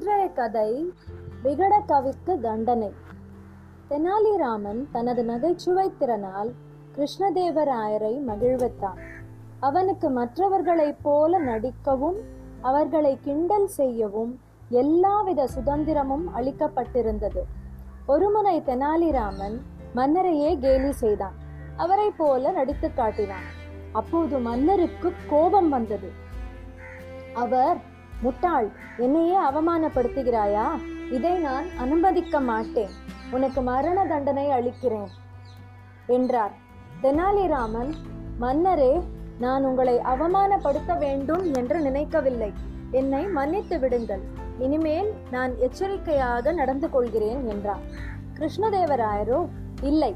இன்றைய 0.00 0.28
கதை 0.28 0.92
விகட 1.44 1.80
கவிக்கு 1.86 2.40
தண்டனை. 2.40 2.92
தெனாலிராமன் 3.90 4.86
தனது 4.92 5.24
நகைச்சுவை 5.24 5.92
திறனால் 6.00 6.52
கிருஷ்ணதேவராயரை 6.96 8.20
மகிழ்வித்தான். 8.26 8.98
அவனுக்கு 9.60 10.10
மற்றவர்களைப் 10.10 10.96
போல 11.02 11.38
நடிக்கவும் 11.38 12.16
அவர்களை 12.60 13.18
கிண்டல் 13.20 13.66
செய்யவும் 13.66 14.40
எல்லாவித 14.68 15.48
சுதந்திரமும் 15.54 16.24
அளிக்கப்பட்டிருந்தது. 16.36 17.42
ஒருமுறை 18.06 18.62
தெனாலிராமன் 18.66 19.60
மன்னரையே 19.94 20.58
கேலி 20.58 20.92
செய்தான். 20.92 21.34
அவரைப் 21.76 22.18
போல 22.18 22.50
நடித்து 22.50 22.94
காட்டினான். 22.94 23.48
அப்போது 23.92 24.38
மன்னருக்கு 24.38 25.12
கோபம் 25.28 25.68
வந்தது. 25.68 26.10
அவர் 27.34 27.89
முட்டாள் 28.24 28.68
என்னையே 29.04 29.38
அவமானப்படுத்துகிறாயா? 29.48 30.66
இதை 31.16 31.34
நான் 31.46 31.66
அனுமதிக்க 31.84 32.40
மாட்டேன். 32.50 32.92
உனக்கு 33.36 33.60
மரண 33.70 33.98
தண்டனை 34.12 34.46
அளிக்கிறேன் 34.56 35.10
என்றார். 36.16 36.54
தெனாலிராமன் 37.02 37.92
மன்னரே 38.44 38.92
நான் 39.44 39.64
உங்களை 39.68 39.96
அவமானப்படுத்த 40.12 40.92
வேண்டும் 41.04 41.44
என்று 41.60 41.78
நினைக்கவில்லை. 41.80 42.50
என்னை 43.00 43.22
மன்னித்து 43.38 43.76
விடுங்கள். 43.78 44.22
இனிமேல் 44.64 45.10
நான் 45.34 45.52
எச்சரிக்கையாக 45.66 46.52
நடந்து 46.60 46.88
கொள்கிறேன் 46.90 47.42
என்றார். 47.52 47.84
கிருஷ்ணதேவராயரோ 48.38 49.40
இல்லை. 49.90 50.12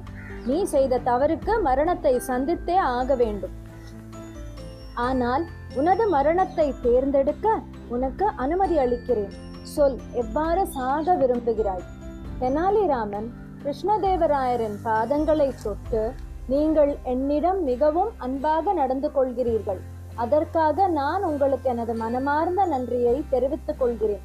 நீ 0.47 0.57
செய்த 0.73 1.03
தவறுக்கு 1.11 1.53
மரணத்தை 1.69 2.15
சந்தித்தே 2.31 2.77
ஆக 2.97 3.15
வேண்டும். 3.23 3.55
ஆனால் 5.07 5.45
உனது 5.79 6.05
மரணத்தை 6.09 6.67
தேர்ந்தெடுக்க 6.83 7.47
உனக்கு 7.95 8.27
அனுமதி 8.45 8.77
அளிக்கிறேன். 8.79 9.33
சொல் 9.75 9.97
எவ்வாறு 10.23 10.63
சாக 10.67 11.15
விரும்புகிறாய்? 11.21 11.85
தெனாலிராமன் 12.41 13.29
கிருஷ்ணதேவராயரின் 13.63 14.77
பாதங்களை 14.85 15.49
தொட்டு 15.63 16.03
நீங்கள் 16.53 16.93
என்னிடம் 17.13 17.61
மிகவும் 17.63 18.11
அன்பாக 18.17 18.73
நடந்து 18.73 19.09
கொள்கிறீர்கள். 19.17 19.81
அதற்காக 20.15 20.87
நான் 20.99 21.23
உங்களுக்கு 21.25 21.69
எனது 21.69 21.95
மனமார்ந்த 22.03 22.65
நன்றியை 22.73 23.17
தெரிவித்துக் 23.31 23.79
கொள்கிறேன். 23.79 24.25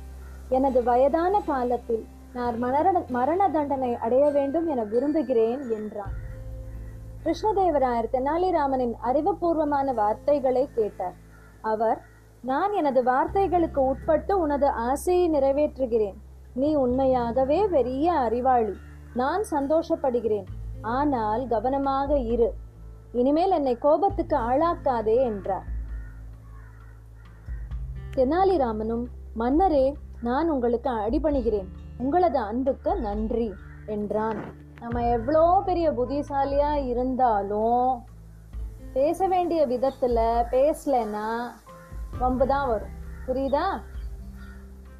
எனது 0.50 0.80
வயதான 0.84 1.42
காலத்தில் 1.48 2.04
நான் 2.34 2.58
மரண 2.64 2.88
மரண 3.18 3.42
தண்டனை 3.50 3.92
அடைய 4.06 4.26
வேண்டும் 4.38 4.68
என 4.68 4.84
விரும்புகிறேன் 4.84 5.64
என்றான். 5.78 6.14
கிருஷ்ணதேவராயர் 7.24 8.12
தெனாலிராமனின் 8.14 8.94
அறிவுபூர்வமான 9.10 9.94
வார்த்தைகளை 9.94 10.64
கேட்டார். 10.76 11.18
அவர் 11.62 12.02
நான் 12.42 12.74
எனது 12.74 13.04
வார்த்தைகளுக்கு 13.04 13.78
உட்பட்டு 13.78 14.40
உனது 14.40 14.68
ஆசையை 14.68 15.32
நிறைவேற்றுகிறேன். 15.32 16.18
நீ 16.54 16.76
உண்மையாகவே 16.76 17.68
பெரிய 17.68 18.14
அறிவாளி. 18.14 18.76
நான் 19.14 19.44
சந்தோஷப்படுகிறேன். 19.52 20.46
ஆனால் 20.82 21.48
கவனமாக 21.48 22.18
இரு. 22.18 22.54
இனிமேல் 23.12 23.52
என்னை 23.52 23.78
கோபத்துக்கு 23.78 24.38
ஆளாக்காதே 24.38 25.16
என்றார். 25.16 25.68
தெனாலிராமனும் 28.16 29.06
மன்னரே 29.34 29.96
நான் 30.22 30.50
உங்களுக்கு 30.50 30.90
அடிபணிகிறேன். 30.90 31.68
உங்களது 31.98 32.40
அன்புக்கு 32.40 33.00
நன்றி 33.00 33.54
என்றான். 33.86 34.38
நம்ம 34.80 35.08
எவ்வளோ 35.08 35.62
பெரிய 35.66 35.92
புத்திசாலியா 35.92 36.88
இருந்தாலும் 36.88 38.04
பேச 39.00 39.28
வேண்டிய 39.28 39.68
விதத்துல 39.68 40.44
பேசலைன்னா 40.52 41.52
வம்பு 42.20 42.48
தான் 42.48 42.68
வரும். 42.68 42.90
புரியுதா? 43.28 43.82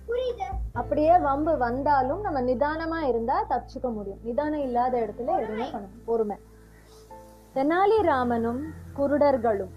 புரியுது. 0.08 0.44
அப்படியே 0.74 1.18
வம்பு 1.18 1.58
வந்தாலும் 1.58 2.22
நம்ம 2.22 2.42
நிதானமா 2.42 3.08
இருந்தா 3.08 3.46
தப்பிச்சுக்க 3.50 3.94
முடியும். 3.94 4.20
நிதானம் 4.24 4.60
இல்லாத 4.60 5.00
இடத்துல 5.00 5.40
எதுவுமே 5.40 5.70
பண்ணணும் 5.70 6.04
பொறுமை. 6.06 6.38
தெனாலிராமனும் 7.56 8.62
குருடர்களும். 8.96 9.72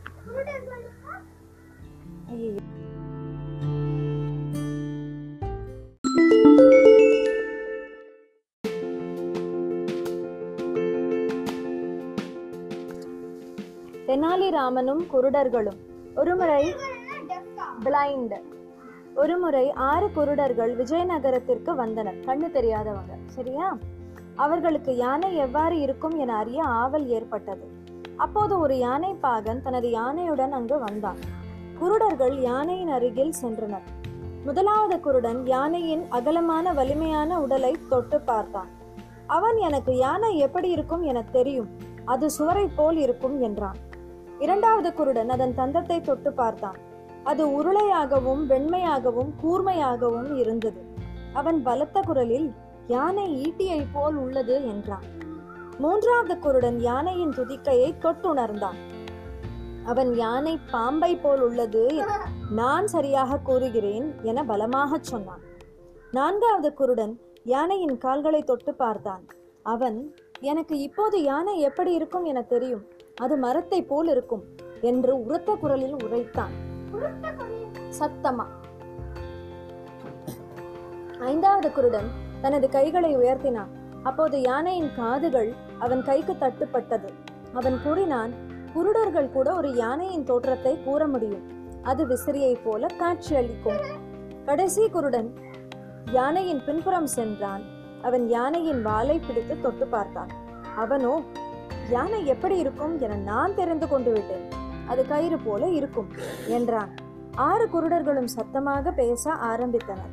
ஐயையோ. 2.29 2.61
தெனாலிராமனும் 14.13 15.07
குருடர்களும். 15.13 15.79
ஒருமுறை 16.17 16.75
பிளைண்ட் 17.85 18.41
ஒருமுறை 19.15 19.73
ஆறு 19.73 20.11
குருடர்கள் 20.17 20.77
விஜயநகரத்திற்கு 20.77 21.75
வந்தனர். 21.75 22.15
கண்ணு 22.15 22.51
தெரியாதவங்க. 22.51 23.15
சரியா? 23.27 23.77
அவர்களுக்கு 24.37 24.97
யானை 24.97 25.37
எவ்வாறு 25.37 25.81
இருக்கும் 25.81 26.19
என 26.19 26.37
அறிய 26.37 26.63
ஆவல் 26.65 27.07
ஏற்பட்டது. 27.07 27.71
அப்போது 28.17 28.59
ஒரு 28.59 28.79
யானை 28.79 29.15
பாகன் 29.15 29.63
தனது 29.63 29.89
யானையுடன் 29.89 30.51
அங்கு 30.51 30.79
வந்தான். 30.79 31.17
குருடர்கள் 31.81 32.35
யானையின் 32.35 32.89
அருகில் 32.89 33.33
சென்றனர். 33.43 33.87
முதலாவது 34.45 35.01
குருடன் 35.01 35.47
யானையின் 35.47 36.07
அகலமான 36.09 36.73
வலிமையான 36.73 37.41
உடலை 37.41 37.77
தொட்டு 37.89 38.21
பார்த்தான். 38.21 38.69
அவன் 39.27 39.57
எனக்கு 39.57 39.97
யானை 39.97 40.39
எப்படி 40.39 40.69
இருக்கும் 40.69 41.03
என 41.03 41.23
தெரியும். 41.23 41.69
அது 42.05 42.31
சுவரை 42.31 42.69
போல் 42.77 42.97
இருக்கும் 42.97 43.41
என்றான். 43.41 43.91
இரண்டாவது 44.43 44.91
குருடன் 44.95 45.31
அதன் 45.35 45.55
தந்தத்தை 45.57 45.99
தொட்டு 46.01 46.33
பார்த்தான். 46.33 46.79
அது 47.31 47.43
உருளையாகவும் 47.59 48.43
வெண்மையாகவும் 48.53 49.33
கூர்மையாகவும் 49.43 50.31
இருந்தது. 50.37 50.81
அவன் 51.33 51.59
பலத்த 51.63 52.01
குரலில் 52.01 52.49
யானை 52.87 53.27
ஈட்டியை 53.43 53.81
போல் 53.93 54.17
உள்ளது 54.17 54.57
என்றான். 54.73 55.07
மூன்றாவது 55.79 56.35
குருடன் 56.39 56.79
யானையின் 56.81 57.35
துதிக்கையை 57.37 57.91
தொட்டுணர்ந்தான். 58.01 58.81
அவன் 59.85 60.11
யானை 60.15 60.55
பாம்பை 60.71 61.13
போல் 61.17 61.41
உள்ளது 61.41 61.85
நான் 62.51 62.87
சரியாக 62.87 63.39
கூறுகிறேன் 63.39 64.09
என 64.23 64.45
பலமாகச் 64.45 65.09
சொன்னான். 65.13 65.43
நான்காவது 66.11 66.71
குருடன் 66.81 67.15
யானையின் 67.55 67.97
கால்களை 67.99 68.43
தொட்டு 68.43 68.75
பார்த்தான். 68.75 69.25
அவன் 69.63 69.99
எனக்கு 70.51 70.75
இப்போது 70.87 71.17
யானை 71.23 71.55
எப்படி 71.69 71.91
இருக்கும் 71.99 72.25
என 72.25 72.43
தெரியும். 72.53 72.85
அது 73.17 73.37
மரத்தை 73.37 73.83
போல் 73.83 74.09
இருக்கும் 74.09 74.45
என்று 74.81 75.25
உரத்த 75.25 75.55
குரலில் 75.55 75.95
உரைத்தான். 75.95 76.55
சத்தமா? 78.01 78.47
ஐந்தாவது 81.19 81.73
குருடன் 81.73 82.09
தனது 82.41 82.69
கைகளை 82.69 83.17
உயர்த்தினான். 83.17 83.73
அப்போது 84.03 84.41
யானையின் 84.41 84.91
காதுகள் 84.97 85.53
அவன் 85.79 86.03
கைக்கு 86.03 86.33
தட்டுப்பட்டது. 86.33 87.11
அவன் 87.53 87.81
கூறினான் 87.83 88.33
குருடர்கள் 88.75 89.31
கூட 89.31 89.55
ஒரு 89.55 89.71
யானையின் 89.75 90.25
தோற்றத்தை 90.25 90.83
கூற 90.85 91.07
முடியும். 91.07 91.45
அது 91.83 92.07
விசிறியைப் 92.07 92.65
போல 92.65 92.87
காட்சியளிக்கும் 92.87 93.81
கடைசி 94.45 94.89
குருடன் 94.89 95.35
யானையின் 96.13 96.65
பின்புறம் 96.65 97.07
சென்றான். 97.07 97.63
அவன் 98.03 98.29
யானையின் 98.29 98.83
வாலை 98.83 99.19
பிடித்து 99.19 99.61
தொட்டு 99.61 99.87
பார்த்தான். 99.87 100.29
அவனோ 100.77 101.21
யானை 101.91 102.27
எப்படி 102.27 102.59
இருக்கும் 102.59 103.01
என 103.01 103.15
நான் 103.15 103.55
தெரிந்து 103.55 103.89
கொண்டு 103.89 104.13
விட்டேன். 104.13 104.49
அது 104.87 105.09
கயிறு 105.09 105.39
போல 105.39 105.69
இருக்கும் 105.69 106.09
என்றான். 106.49 106.89
ஆறு 107.35 107.69
குருடர்களும் 107.69 108.25
சத்தமாக 108.25 108.91
பேச 108.91 109.33
ஆரம்பித்தனர். 109.33 110.13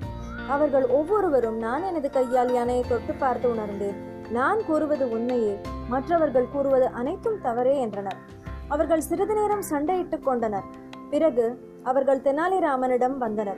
அவர்கள் 0.49 0.85
ஒவ்வொருவரும் 0.85 1.57
நான் 1.57 1.83
எனது 1.83 2.09
கையால் 2.09 2.53
யானையை 2.53 2.85
தொட்டு 2.89 3.13
பார்த்து 3.13 3.49
உணர்ந்தேன். 3.49 4.27
நான் 4.31 4.65
கூறுவது 4.65 5.09
உண்மையே 5.09 5.59
மற்றவர்கள் 5.89 6.49
கூறுவது 6.51 6.85
அனைத்தும் 6.85 7.41
தவறே 7.41 7.79
என்றனர். 7.79 8.17
அவர்கள் 8.67 9.01
சிறிது 9.01 9.33
நேரம் 9.33 9.63
சண்டையிட்டுக் 9.69 10.23
கொண்டனர். 10.23 10.63
பிறகு 11.09 11.67
அவர்கள் 11.83 12.19
தெனாலிராமனிடம் 12.19 13.17
வந்தனர். 13.17 13.57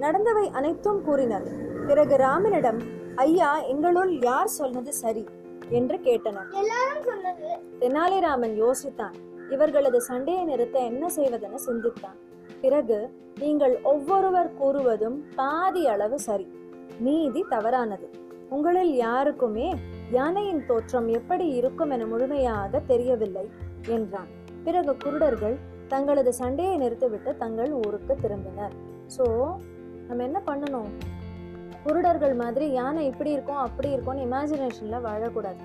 நடந்தவை 0.00 0.50
அனைத்தும் 0.50 1.04
கூறினர். 1.04 1.48
பிறகு 1.86 2.16
ராமனிடம் 2.16 2.80
ஐயா 3.14 3.58
எங்களுள் 3.58 4.20
யார் 4.20 4.46
சொன்னது 4.46 4.92
சரி? 4.92 5.28
என்று 5.78 5.96
கேட்டனர். 6.06 6.50
தெனாலிராமன் 7.82 8.54
யோசித்தான். 8.62 9.16
இவர்களது 9.54 10.00
சண்டையை 10.08 10.42
நிறுத்த 10.44 10.78
என்ன 10.90 11.04
செய்வதென 11.16 11.60
சிந்தித்தான். 11.68 12.18
பிறகு 12.60 12.98
நீங்கள் 13.42 13.74
ஒவ்வொருவர் 13.82 14.50
கூறுவதும் 14.60 15.18
பாதி 15.36 15.82
அளவு 15.86 16.18
சரி. 16.18 16.46
மீதி 17.06 17.42
தவறானது. 17.48 18.08
உங்களில் 18.48 18.92
யாருக்குமே 18.96 19.68
யானையின் 20.10 20.62
தோற்றம் 20.66 21.08
எப்படி 21.18 21.46
இருக்கும் 21.58 21.92
என 21.96 22.06
முழுமையாக 22.12 22.80
தெரியவில்லை 22.92 23.44
என்றான். 23.96 24.30
பிறகு 24.64 24.92
குருடர்கள் 25.04 25.56
தங்களது 25.92 26.32
சண்டையை 26.32 26.74
நிறுத்திவிட்டு 26.76 27.30
தங்கள் 27.36 27.72
ஊருக்கு 27.82 28.14
திரும்பினர். 28.22 28.74
சோ 29.16 29.24
நம்ம 30.08 30.22
என்ன 30.28 30.38
பண்ணணும்? 30.46 30.90
குருடர்கள் 31.84 32.34
மாதிரி 32.34 32.66
யானை 32.72 33.02
இப்படி 33.06 33.30
இருக்கும் 33.36 33.62
அப்படி 33.66 33.88
இருக்கும்னு 33.90 34.26
இமேஜினேஷன்ல 34.26 34.98
வாழக்கூடாது. 35.06 35.62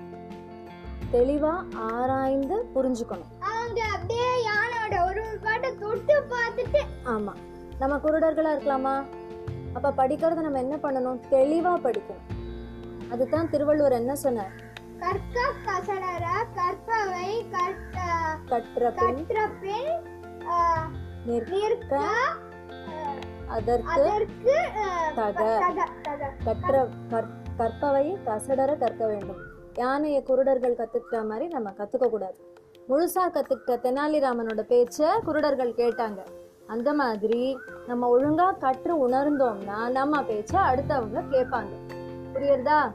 தெளிவா 1.12 1.52
ஆராய்ந்து 1.90 2.56
புரிஞ்சுக்கணும். 2.74 3.32
அவங்க 3.52 3.80
அப்படியே 3.94 4.30
யானையோட 4.50 4.94
ஒரு 5.08 5.20
ஒரு 5.26 5.38
பாட்டை 5.44 5.70
தொட்டு 5.82 6.14
பார்த்துட்டு 6.32 6.82
ஆமா. 7.14 7.34
நம்ம 7.78 7.96
குருடர்களா 7.96 8.52
இருக்கலாமா? 8.54 8.94
அப்ப 9.76 9.92
படிக்கிறத 10.00 10.44
நம்ம 10.46 10.62
என்ன 10.64 10.76
பண்ணணும்? 10.76 11.20
தெளிவா 11.30 11.74
படிக்கணும். 11.86 12.30
அதுதான் 13.12 13.50
திருவள்ளுவர் 13.50 13.98
என்ன 14.00 14.14
சொன்னார்? 14.24 14.54
கற்க 14.98 15.38
கசடர 15.66 16.26
கற்பவை 16.58 17.30
கற்ற 17.54 17.96
கற்ற 18.50 19.48
பின் 19.62 19.92
நிற்க 21.26 21.92
அதற்கு 23.46 24.52
தக. 25.14 25.60
கற்ற 26.44 26.88
கற்- 27.10 27.30
கற்பவை 27.56 28.18
கசடர 28.26 28.78
கற்க 28.78 29.06
வேண்டும். 29.06 29.36
யானையை 29.74 30.22
குருடர்கள் 30.22 30.74
கத்துக்கிட்ட 30.74 31.26
மாதிரி 31.26 31.46
நம்ம 31.46 31.70
கத்துக்க 31.70 32.08
கூடாது. 32.08 32.54
முழுசா 32.88 33.18
கத்துக்கிட்ட 33.18 33.66
தெனாலிராமனோட 33.66 34.60
பேச்ச 34.62 35.20
குருடர்கள் 35.26 35.72
கேட்டாங்க. 35.72 36.18
அந்த 36.66 36.92
மாதிரி 36.92 37.58
நம்ம 37.86 38.18
ஒழுங்கா 38.18 38.58
கற்று 38.58 39.08
உணர்ந்தோம்னா 39.08 39.90
நம்ம 39.90 40.22
பேச்ச 40.22 40.52
அடுத்தவங்க 40.52 41.22
கேட்பாங்க. 41.30 41.94
புரியுறதா? 42.34 42.92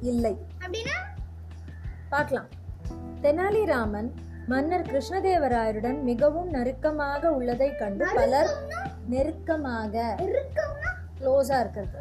இல்லை. 0.00 0.38
பார்க்கலாம். 2.08 2.46
தெனாலிராமன் 3.22 4.10
மன்னர் 4.46 4.82
கிருஷ்ணதேவராயருடன் 4.82 6.02
மிகவும் 6.02 6.50
நெருக்கமாக 6.50 7.32
உள்ளதை 7.32 7.76
கண்டு 7.76 8.06
பலர் 8.14 8.50
நெருக்கமாக 9.06 10.16
க்ளோஸா 11.20 11.60
இருக்கிறது. 11.60 11.98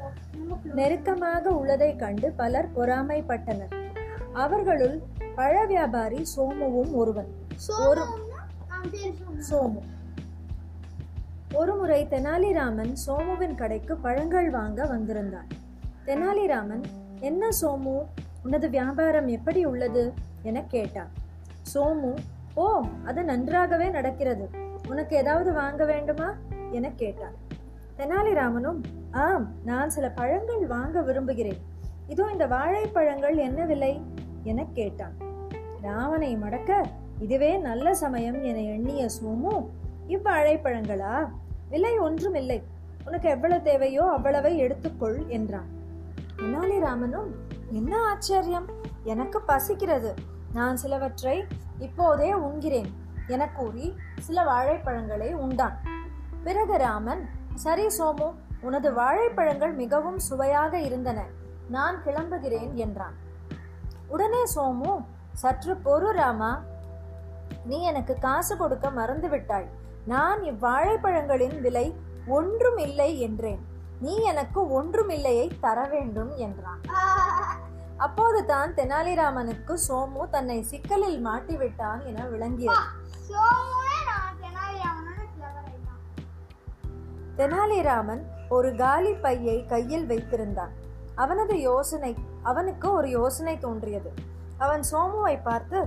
நெருக்கமாக 0.63 1.49
உள்ளதை 1.49 1.95
கண்டு 1.95 2.31
பலர் 2.31 2.73
பொறாமைப்பட்டனர். 2.75 3.73
அவர்களுள் 4.33 5.01
பழ 5.35 5.65
வியாபாரி 5.65 6.25
சோமுவும் 6.35 6.91
ஒருவன். 6.91 7.27
சோமு. 7.67 8.03
சோமு. 9.49 9.79
ஒருமுறை 11.53 12.07
தெனாலிராமன் 12.09 12.93
சோமுவின் 13.07 13.55
கடைக்கு 13.55 13.97
பழங்கள் 13.97 14.49
வாங்க 14.49 14.85
வந்திருந்தான். 14.85 15.47
தெனாலிராமன் 16.05 16.83
என்ன 17.19 17.49
சோமு? 17.61 18.05
உனது 18.43 18.69
வியாபாரம் 18.69 19.27
எப்படி 19.27 19.65
உள்ளது? 19.65 20.13
என 20.43 20.63
கேட்டான் 20.63 21.09
சோமு 21.73 22.13
ஓ 22.53 22.81
அது 23.05 23.23
நன்றாகவே 23.23 23.89
நடக்கிறது. 23.89 24.49
உனக்கு 24.87 25.15
ஏதாவது 25.15 25.53
வாங்க 25.53 25.85
வேண்டுமா? 25.85 26.33
என 26.71 26.91
கேட்டான் 26.91 27.35
தெனாலிராமனும் 27.97 28.79
ஆம் 29.11 29.55
நான் 29.63 29.89
சில 29.89 30.09
பழங்கள் 30.09 30.65
வாங்க 30.65 31.01
விரும்புகிறேன். 31.01 31.59
இதோ 32.07 32.27
இந்த 32.31 32.47
வாழைப்பழங்கள் 32.47 33.37
என்ன 33.37 33.65
விலை? 33.65 34.01
என 34.43 34.65
கேட்டான் 34.73 35.15
ராவனை 35.83 36.39
மடக்க 36.39 36.85
இதுவே 37.19 37.57
நல்ல 37.57 37.93
சமயம் 37.93 38.43
என 38.43 38.59
எண்ணிய 38.59 39.07
சோமு 39.21 39.65
இவ்வாழைப்பழங்களா 40.07 41.29
விலை 41.69 41.97
ஒன்றுமில்லை. 41.97 42.63
உனக்கு 43.05 43.29
எவ்வளவு 43.29 43.61
தேவையோ 43.61 44.11
அவ்வளவை 44.11 44.63
எடுத்துக்கொள் 44.63 45.27
என்றான். 45.27 45.69
தெனாலிராமனும் 46.39 47.29
என்ன 47.69 48.05
ஆச்சரியம்? 48.05 48.69
எனக்கு 49.03 49.41
பசிக்கிறது. 49.41 50.13
நான் 50.53 50.77
சிலவற்றை 50.77 51.45
இப்போதே 51.79 52.33
உண்கிறேன். 52.33 52.93
என 53.27 53.49
கூறி 53.49 53.95
சில 54.19 54.43
வாழைப்பழங்களை 54.43 55.33
உண்டான். 55.33 55.77
பிறகு 56.43 56.77
ராமன் 56.77 57.29
சரி 57.55 57.87
சோமு 57.87 58.33
உனது 58.61 58.93
வாழைப்பழங்கள் 58.93 59.73
மிகவும் 59.73 60.19
சுவையாக 60.19 60.79
இருந்தன. 60.79 61.25
நான் 61.69 62.03
கிளம்புகிறேன் 62.03 62.73
என்றான். 62.73 63.13
உடனே 64.07 64.43
சோமு 64.55 65.05
சற்று 65.33 65.73
பொறு 65.73 66.11
ராமா. 66.11 66.63
நீ 67.65 67.81
எனக்கு 67.81 68.17
காசு 68.19 68.57
கொடுக்க 68.57 68.89
மறந்துவிட்டாய் 68.89 69.69
நான் 70.05 70.41
இவ்வாழைப்பழங்களின் 70.41 71.61
விலை 71.61 71.95
ஒன்றும் 72.27 72.77
இல்லை 72.77 73.19
என்றேன். 73.19 73.68
நீ 73.99 74.13
எனக்கு 74.21 74.59
ஒன்றுமில்லையை 74.69 75.51
தர 75.59 75.87
வேண்டும் 75.87 76.37
என்றான். 76.37 76.81
அப்போது 77.97 78.45
தான் 78.45 78.73
தெனாலிராமனுக்கு 78.73 79.73
சோமு 79.87 80.29
தன்னை 80.29 80.63
சிக்கலில் 80.63 81.25
மாட்டிவிட்டான் 81.25 82.05
என 82.05 82.25
விளங்கியது. 82.25 82.83
தெனாலிராமன் 87.35 88.23
ஒரு 88.49 88.75
காலி 88.75 89.13
பையை 89.13 89.65
கையில் 89.65 90.07
வைத்திருந்தான். 90.07 90.73
அவனது 91.15 91.61
யோசனை 91.61 92.15
அவனுக்கு 92.43 92.91
ஒரு 92.91 93.09
யோசனை 93.09 93.57
தோன்றியது. 93.57 94.11
அவன் 94.57 94.83
சோமுவை 94.91 95.43
பார்த்து 95.43 95.79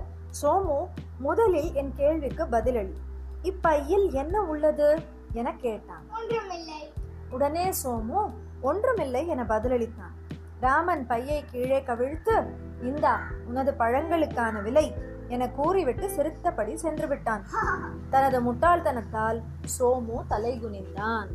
சோமு 0.42 0.86
முதலில் 1.18 1.74
என் 1.74 1.92
கேள்விக்கு 1.94 2.44
பதிலளி 2.44 2.94
இப்பையில் 3.42 4.12
என்ன 4.12 4.42
உள்ளது? 4.42 5.02
என 5.32 5.52
கேட்டான். 5.54 6.04
உடனே 7.32 7.70
சோமு 7.82 8.22
ஒன்றுமில்லை 8.60 9.26
என 9.26 9.42
பதிலளித்தான். 9.42 10.14
ராமன் 10.60 11.06
பையை 11.06 11.44
கீழே 11.50 11.78
கவிழ்த்து 11.80 12.34
இந்தா 12.82 13.14
உனது 13.46 13.72
பழங்களுக்கான 13.78 14.62
விலை 14.62 14.94
என 15.28 15.48
கூறிவிட்டு 15.50 16.08
சிரித்தபடி 16.10 16.76
சென்று 16.76 17.06
விட்டான் 17.08 17.44
தனது 18.10 18.38
முட்டாள்தனத்தால் 18.46 19.40
சோமு 19.78 20.18
தலைகுனிந்தான். 20.30 21.30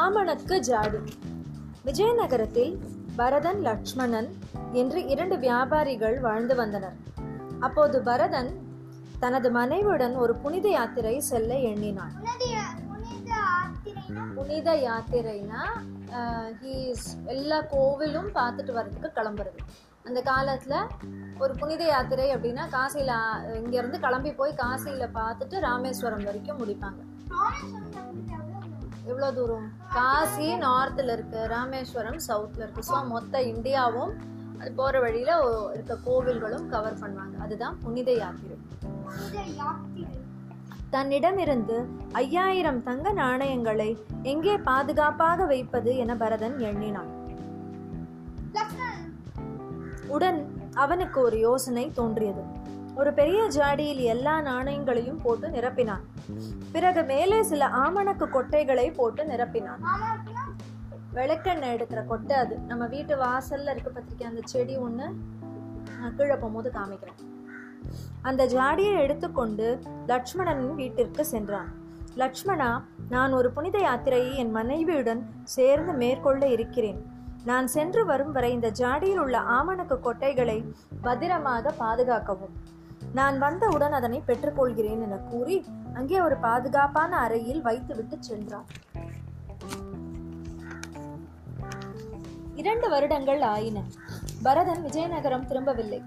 ஆமணக்கு 0.00 0.58
ஜாடி. 0.58 0.98
விஜயநகரத்தில் 1.86 2.74
பரதன் 3.18 3.60
லக்ஷ்மணன் 3.66 4.28
என்று 4.80 4.98
இரண்டு 5.12 5.36
வியாபாரிகள் 5.44 6.16
வாழ்ந்து 6.26 6.54
வந்தனர். 6.60 6.96
அப்போது 7.66 7.96
பரதன் 8.08 8.50
தனது 9.22 9.48
மனைவியுடன் 9.56 10.14
ஒரு 10.22 10.34
புனித 10.42 10.66
யாத்திரை 10.74 11.14
செல்ல 11.30 11.52
எண்ணினான். 11.70 12.14
புனித 14.36 14.68
யாத்திரைனா 14.86 15.62
ஹீஸ் 16.60 17.08
எல்லா 17.34 17.58
கோவிலும் 17.74 18.30
பார்த்துட்டு 18.38 18.72
வர்றதுக்கு 18.78 19.10
கிளம்புறது. 19.18 19.60
அந்த 20.08 20.20
காலத்துல 20.30 20.74
ஒரு 21.42 21.52
புனித 21.62 21.82
யாத்திரை 21.94 22.28
அப்படின்னா 22.34 22.66
காசியில 22.76 23.12
இங்க 23.62 23.74
இருந்து 23.80 23.98
கிளம்பி 24.06 24.32
போய் 24.40 24.60
காசியில 24.62 25.08
பார்த்துட்டு 25.18 25.58
ராமேஸ்வரம் 25.68 26.26
வரைக்கும் 26.28 26.60
முடிப்பாங்க. 26.62 27.00
எவ்வளோ 29.10 29.28
தூரம். 29.36 29.66
காசி 29.94 30.48
நார்த்தில் 30.64 31.10
இருக்கு 31.14 31.40
ராமேஸ்வரம் 31.54 32.18
சவுத்தில் 32.28 32.62
இருக்கு. 32.64 32.82
ஸோ 32.90 32.96
மொத்த 33.12 33.40
இந்தியாவும் 33.52 34.12
அது 34.60 34.70
போகிற 34.78 35.00
வழியில் 35.04 35.34
இருக்க 35.74 35.94
கோவில்களும் 36.06 36.66
கவர் 36.74 36.98
பண்ணுவாங்க. 37.02 37.36
அதுதான் 37.44 37.76
புனித 37.84 38.10
யாத்திரை. 38.22 38.56
தன்னிடமிருந்து 40.94 41.76
ஐயாயிரம் 42.22 42.82
தங்க 42.88 43.08
நாணயங்களை 43.22 43.90
எங்கே 44.32 44.54
பாதுகாப்பாக 44.68 45.46
வைப்பது 45.52 45.90
என 46.02 46.16
பரதன் 46.22 46.56
எண்ணினான். 46.68 47.10
உடன் 50.16 50.40
அவனுக்கு 50.84 51.18
ஒரு 51.26 51.38
யோசனை 51.48 51.84
தோன்றியது. 51.98 52.42
ஒரு 53.00 53.12
பெரிய 53.18 53.40
ஜாடியில் 53.56 54.00
எல்லா 54.12 54.40
நாணயங்களையும் 54.40 55.20
போட்டு 55.22 55.48
நிரப்பினான். 55.48 56.04
பிறகு 56.72 57.02
மேலே 57.02 57.42
சில 57.42 57.66
ஆமணக்கு 57.66 58.26
கொட்டைகளை 58.32 58.94
போட்டு 58.94 59.24
நிரப்பினான். 59.24 59.82
விளக்கெண்ணெய் 61.12 61.74
எடுக்கிற 61.76 62.06
கொட்டை 62.06 62.36
அது. 62.36 62.58
நம்ம 62.70 62.86
வீட்டு 62.86 63.14
வாசல்ல 63.16 63.72
இருக்க 63.74 63.90
பத்திரிக்கை 63.90 64.26
அந்த 64.26 64.40
செடி 64.44 64.76
ஒன்று 64.76 65.06
நான் 66.00 66.16
கீழே 66.16 66.34
போகும்போது 66.34 66.70
காமிக்கிறேன். 66.74 67.20
அந்த 68.22 68.46
ஜாடியை 68.46 68.96
எடுத்துக்கொண்டு 68.98 69.80
லக்ஷ்மணனின் 70.06 70.74
வீட்டிற்கு 70.74 71.24
சென்றான். 71.24 71.70
லக்ஷ்மணா 72.14 72.70
நான் 73.08 73.32
ஒரு 73.32 73.50
புனித 73.50 73.78
யாத்திரையை 73.78 74.34
என் 74.34 74.50
மனைவியுடன் 74.50 75.22
சேர்ந்து 75.44 75.92
மேற்கொள்ள 75.92 76.46
இருக்கிறேன். 76.46 76.98
நான் 77.44 77.66
சென்று 77.66 78.04
வரும் 78.04 78.32
வரை 78.32 78.50
இந்த 78.52 78.70
ஜாடியில் 78.70 79.22
உள்ள 79.26 79.38
ஆமணக்கு 79.58 79.98
கொட்டைகளை 80.00 80.58
பத்திரமாக 81.02 81.72
பாதுகாக்கவும். 81.78 82.56
நான் 83.12 83.38
வந்தவுடன் 83.38 83.92
அதனை 83.92 84.22
பெற்றுக்கொள்கிறேன் 84.26 85.02
என 85.02 85.16
கூறி 85.16 85.64
அங்கே 85.94 86.20
ஒரு 86.20 86.36
பாதுகாப்பான 86.36 87.16
அறையில் 87.16 87.62
வைத்துவிட்டு 87.62 88.16
சென்றான். 88.20 88.66
இரண்டு 92.54 92.88
வருடங்கள் 92.88 93.40
ஆயின. 93.40 93.82
பரதன் 94.42 94.82
விஜயநகரம் 94.84 95.46
திரும்பவில்லை. 95.46 96.02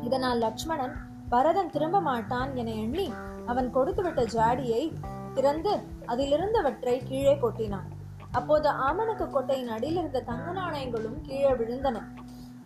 இதனால் 0.00 0.38
லக்ஷ்மணன் 0.38 0.94
பரதன் 1.28 1.70
திரும்ப 1.70 2.00
மாட்டான் 2.00 2.56
என 2.56 2.70
எண்ணி 2.70 3.12
அவன் 3.46 3.74
கொடுத்துவிட்ட 3.74 4.24
ஜாடியை 4.24 4.92
திறந்து 5.34 5.80
அதிலிருந்தவற்றை 6.06 7.02
கீழே 7.04 7.34
கொட்டினான். 7.34 7.88
அப்போது 8.30 8.68
ஆமணக்கு 8.68 9.26
கொட்டையின் 9.26 9.66
அடியில் 9.66 9.96
இருந்த 9.96 10.20
தங்க 10.20 10.52
நாணயங்களும் 10.52 11.20
கீழே 11.20 11.50
விழுந்தன. 11.50 12.02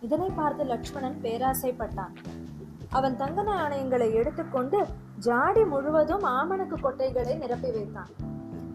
இதனை 0.01 0.29
பார்த்து 0.29 0.63
லக்ஷ்மணன் 0.63 1.19
பேராசைப்பட்டான். 1.21 2.15
அவன் 2.93 3.17
தங்க 3.17 3.43
நாணயங்களை 3.43 4.13
எடுத்துக்கொண்டு 4.13 4.85
ஜாடி 5.17 5.63
முழுவதும் 5.63 6.23
ஆமணக்கு 6.23 6.75
கொட்டைகளை 6.83 7.37
நிரப்பி 7.37 7.71
வைத்தான். 7.71 8.07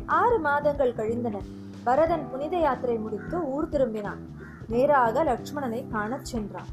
ஆறு 0.06 0.38
மாதங்கள் 0.38 0.94
கழிந்தன. 0.94 1.40
பரதன் 1.84 2.30
புனித 2.30 2.56
யாத்திரை 2.56 2.96
முடித்து 2.96 3.44
ஊர் 3.44 3.68
திரும்பினான். 3.68 4.18
நேராக 4.68 5.25
லக்ஷ்மணனை 5.25 5.88
காணச் 5.88 6.25
சென்றான். 6.25 6.66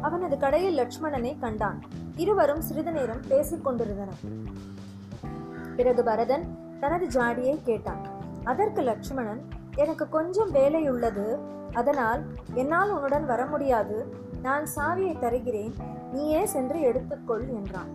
அவனது 0.00 0.38
கடையில் 0.38 0.78
லட்சுமணனை 0.78 1.38
கண்டான். 1.38 1.82
இருவரும் 2.16 2.60
சிறிது 2.60 2.92
நேரம் 2.92 3.20
பேசிக் 3.28 3.64
கொண்டிருந்தனர். 3.64 4.20
பிறகு 5.76 6.04
பரதன் 6.04 6.58
தனது 6.80 7.06
ஜாடியை 7.06 7.62
கேட்டான். 7.62 8.06
அதற்கு 8.44 8.82
லக்ஷ்மணன் 8.82 9.48
எனக்கு 9.74 10.08
கொஞ்சம் 10.08 10.50
வேலை 10.50 10.90
உள்ளது 10.90 11.38
அதனால் 11.72 12.22
என்னால் 12.54 12.90
உன்னுடன் 12.90 13.26
வர 13.26 13.46
முடியாது. 13.46 14.26
நான் 14.42 14.66
சாவியை 14.76 15.18
தருகிறேன் 15.18 15.74
நீயே 16.12 16.46
சென்று 16.46 16.78
எடுத்துக்கொள் 16.80 17.48
என்றான். 17.48 17.90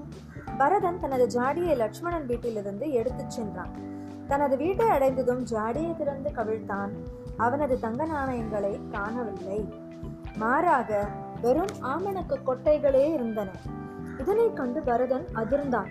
பரதன் 0.58 1.00
தனது 1.00 1.28
ஜாடியை 1.28 1.76
லட்சுமணன் 1.76 2.26
வீட்டிலிருந்து 2.26 2.92
எடுத்துச் 2.92 3.30
சென்றான். 3.30 3.72
தனது 4.28 4.58
வீட்டை 4.58 4.88
அடைந்ததும் 4.88 5.46
ஜாடியை 5.46 5.98
திறந்து 5.98 6.30
கவிழ்த்தான். 6.30 6.90
அவனது 7.38 7.80
தங்க 7.80 8.06
நாணயங்களை 8.06 8.80
காணவில்லை. 8.92 9.74
மாறாக 10.38 11.08
வெறும் 11.42 11.74
ஆமணக்கு 11.82 12.38
கொட்டைகளே 12.46 13.14
இருந்தன. 13.14 13.50
இதனை 14.20 14.54
கண்டு 14.54 14.82
பரதன் 14.82 15.26
அதிர்ந்தான். 15.36 15.88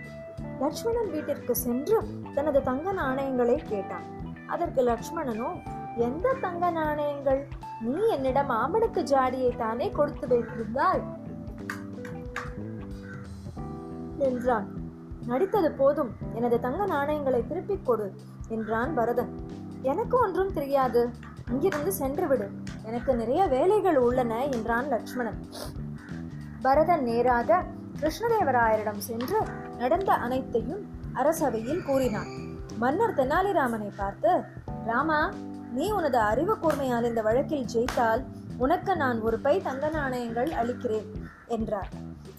லட்சுமணன் 0.61 1.11
வீட்டிற்கு 1.11 1.57
சென்று 1.57 1.99
தனது 2.35 2.63
தங்க 2.63 2.93
நாணயங்களை 2.93 3.55
கேட்டான். 3.55 4.05
அதற்கு 4.47 4.83
லட்சுமணனோ 4.83 5.49
எந்த 5.97 6.35
தங்க 6.41 6.71
நாணயங்கள்? 6.71 7.49
நீ 7.83 8.09
என்னிடம் 8.09 8.51
ஆமணக்கு 8.51 9.03
ஜாடியை 9.03 9.57
தானே 9.57 9.91
கொடுத்து 9.91 10.27
வைத்திருந்தாய்? 10.27 11.03
என்றான். 14.19 14.67
நடித்தது 15.27 15.73
போதும். 15.73 16.15
எனது 16.35 16.61
தங்க 16.61 16.87
நாணயங்களை 16.87 17.47
திருப்பிக் 17.47 17.87
கொடு 17.87 18.15
என்றான் 18.49 18.95
பரதன். 18.95 19.47
எனக்கு 19.83 20.19
ஒன்றும் 20.19 20.53
தெரியாது. 20.53 21.11
இங்கிருந்து 21.51 21.93
சென்று 21.93 22.27
விடு. 22.27 22.51
எனக்கு 22.85 23.15
நிறைய 23.15 23.47
வேலைகள் 23.47 23.97
உள்ளன 23.97 24.47
என்றான் 24.47 24.89
லக்ஷ்மணன். 24.89 25.47
பரதன் 26.63 27.03
நேராக 27.03 27.65
கிருஷ்ணதேவராயரிடம் 28.01 28.99
சென்று 28.99 29.41
நடந்த 29.79 30.13
அனைத்தையும் 30.13 30.87
அரசவையில் 31.15 31.83
கூறினான். 31.83 32.29
மன்னர் 32.79 33.15
தெனாலிராமனை 33.15 33.91
பார்த்து 33.97 34.43
ராமா 34.85 35.31
நீ 35.73 35.91
உனது 35.91 36.19
அறிவு 36.19 36.57
கூர்மையால் 36.63 37.05
இந்த 37.05 37.23
வழக்கில் 37.23 37.67
ஜெயித்தால் 37.75 38.25
உனக்கு 38.57 38.97
நான் 38.97 39.21
ஒரு 39.21 39.39
பை 39.39 39.61
தங்க 39.61 39.89
நாணயங்கள் 39.89 40.51
அளிக்கிறேன் 40.51 41.29
என்றார். 41.47 41.89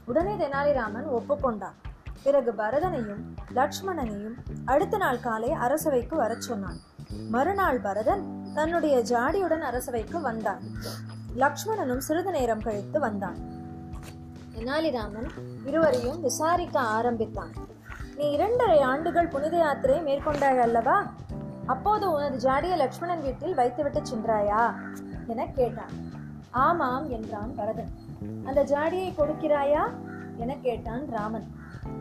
உடனே 0.05 0.33
தெனாலிராமன் 0.33 1.07
ஒப்புக்கொண்டான். 1.07 1.77
பிறகு 2.23 2.53
பரதனையும் 2.57 3.23
லக்ஷ்மணனையும் 3.55 4.33
அடுத்த 4.65 4.97
நாள் 4.97 5.19
காலை 5.19 5.51
அரசவைக்கு 5.51 6.15
வரச் 6.15 6.41
சொன்னான். 6.41 6.77
மறுநாள் 7.29 7.79
பரதன் 7.79 8.51
தன்னுடைய 8.53 8.97
ஜாடியுடன் 8.97 9.59
அரசவைக்கு 9.59 10.21
வந்தான். 10.21 10.61
லக்ஷ்மணனும் 11.37 11.97
சிறிது 11.97 12.31
நேரம் 12.31 12.61
கழித்து 12.61 12.99
வந்தான். 12.99 13.37
தெனாலிராமன் 14.57 15.29
இருவரையும் 15.65 16.21
விசாரிக்க 16.21 16.79
ஆரம்பித்தான். 16.79 17.51
நீ 18.15 18.31
இரண்டரை 18.31 18.81
ஆண்டுகள் 18.81 19.27
புனித 19.27 19.57
யாத்திரை 19.57 19.99
மேற்கொண்டாய் 19.99 20.59
அல்லவா? 20.59 21.11
அப்போது 21.65 22.11
உனது 22.11 22.37
ஜாடியை 22.37 22.75
லக்ஷ்மணன் 22.75 23.21
வீட்டில் 23.21 23.55
வைத்துவிட்டு 23.55 24.01
சென்றாயா? 24.05 24.75
என 25.27 25.45
கேட்டான். 25.45 25.91
ஆமாம் 26.51 27.09
என்றான் 27.09 27.55
பரதன். 27.55 27.91
அந்த 28.43 28.63
ஜாடியை 28.63 29.13
கொடுக்கிறாயா? 29.13 29.89
என 30.37 30.55
கேட்டான் 30.61 31.07
ராமன். 31.09 31.47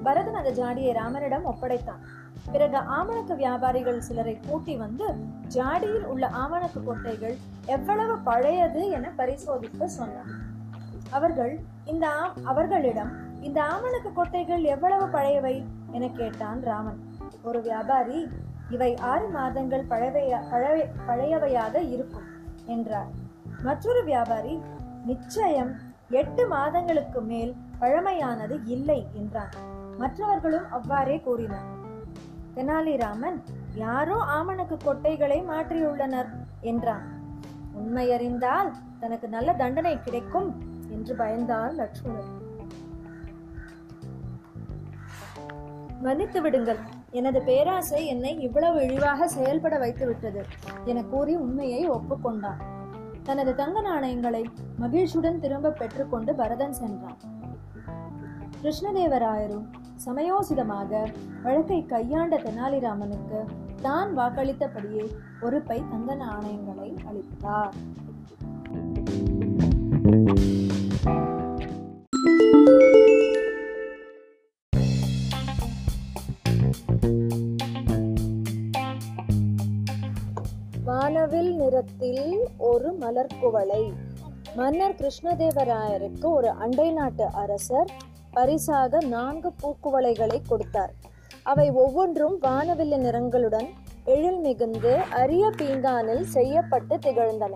பரதன் 0.02 0.35
அந்த 0.35 0.52
ஜாடியை 0.52 0.92
ராமனிடம் 0.92 1.45
ஒப்படைத்தான். 1.45 2.21
பிறகு 2.52 2.76
ஆமணக்கு 2.76 3.37
வியாபாரிகள் 3.37 3.99
சிலரை 3.99 4.40
கூட்டி 4.47 4.76
வந்து 4.76 5.07
ஜாடியில் 5.49 6.04
உள்ள 6.04 6.28
ஆமணக்கு 6.28 6.81
கொட்டைகள் 6.87 7.37
எவ்வளவு 7.64 8.19
பழையது 8.19 8.88
என 8.88 9.11
பரிசோதிக்க 9.16 9.88
சொன்னான் 9.88 10.31
அவர்கள் 11.11 11.61
இந்த 11.85 12.09
அவர்களிடம் 12.45 13.42
இந்த 13.42 13.62
ஆமணக்கு 13.62 14.09
கொட்டைகள் 14.16 14.62
எவ்வளவு 14.62 15.19
பழையவை? 15.19 15.64
என 15.90 16.09
கேட்டான் 16.09 16.62
ராமன். 16.62 17.00
ஒரு 17.42 17.62
வியாபாரி 17.62 18.28
இவை 18.73 18.91
ஆறு 19.11 19.26
மாதங்கள் 19.29 19.85
பழவைய 19.91 20.35
பழவை 20.50 20.85
பழையவையாக 21.09 21.75
இருக்கும் 21.95 22.29
என்றார். 22.67 23.11
மற்றொரு 23.62 24.05
வியாபாரி 24.05 24.55
நிச்சயம் 25.05 25.73
எட்டு 26.11 26.43
மாதங்களுக்கு 26.49 27.21
மேல் 27.21 27.52
பழமையானது 27.81 28.57
இல்லை 28.67 29.00
என்றான். 29.12 29.55
மற்றவர்களும் 29.99 30.71
அவ்வாறே 30.71 31.17
கூறினர். 31.21 31.69
தெனாலிராமன் 32.57 33.38
யாரோ 33.75 34.17
ஆமணக்கு 34.37 34.76
கொட்டைகளை 34.85 35.38
மாற்றியுள்ளனர் 35.50 36.31
என்றான். 36.61 37.05
உண்மையறிந்தால் 37.81 38.71
தனக்கு 39.00 39.29
நல்ல 39.29 39.52
தண்டனை 39.52 39.95
கிடைக்கும் 40.00 40.50
என்று 40.88 41.14
பயந்தார் 41.14 41.73
லட்சுமணன். 41.75 42.33
மன்னித்து 46.00 46.41
விடுங்கள் 46.43 46.83
எனது 47.12 47.38
பேராசை 47.42 48.07
என்னை 48.07 48.31
இவ்வளவு 48.40 48.78
இழிவாக 48.83 49.28
செயல்பட 49.28 49.78
வைத்து 49.78 50.07
விட்டது 50.07 50.42
என 50.85 51.02
கூறி 51.02 51.35
உண்மையை 51.37 51.90
ஒப்புக்கொண்டான். 51.90 52.61
தனது 53.23 53.54
தங்க 53.54 53.81
நாணயங்களை 53.81 54.42
மகிழ்ச்சியுடன் 54.78 55.40
திரும்ப 55.40 55.71
பெற்றுக்கொண்டு 55.71 56.35
பரதன் 56.35 56.73
சென்றான். 56.73 57.21
கிருஷ்ணதேவராயரும் 58.62 59.66
சமயோசிதமாக 60.07 61.02
வழக்கை 61.42 61.87
கையாண்ட 61.87 62.37
தெனாலிராமனுக்கு 62.37 63.40
தான் 63.83 64.11
வாக்களித்தபடியே 64.19 65.04
ஒரு 65.40 65.61
பை 65.61 65.78
தங்க 65.90 66.14
நாணயங்களை 66.14 66.88
அளித்தார். 67.09 67.75
மலர்குவளை. 83.02 83.82
மன்னர் 84.56 84.94
கிருஷ்ணதேவராயருக்கு 84.94 86.25
ஒரு 86.25 86.50
அண்டை 86.50 86.90
நாட்டு 86.92 87.26
அரசர் 87.42 87.90
பரிசாக 88.30 88.99
நான்கு 89.06 89.52
பூக்குவளைகளை 89.62 90.38
கொடுத்தார். 90.49 90.92
அவை 91.42 91.71
ஒவ்வொன்றும் 91.71 92.37
வானவில்ல 92.40 92.97
நிறங்களுடன் 92.97 93.68
எழில் 94.04 94.40
மிகுந்து 94.40 94.92
அரிய 95.11 95.50
பீங்கானில் 95.56 96.25
செய்யப்பட்டு 96.37 96.97
திகழ்ந்தன. 96.97 97.54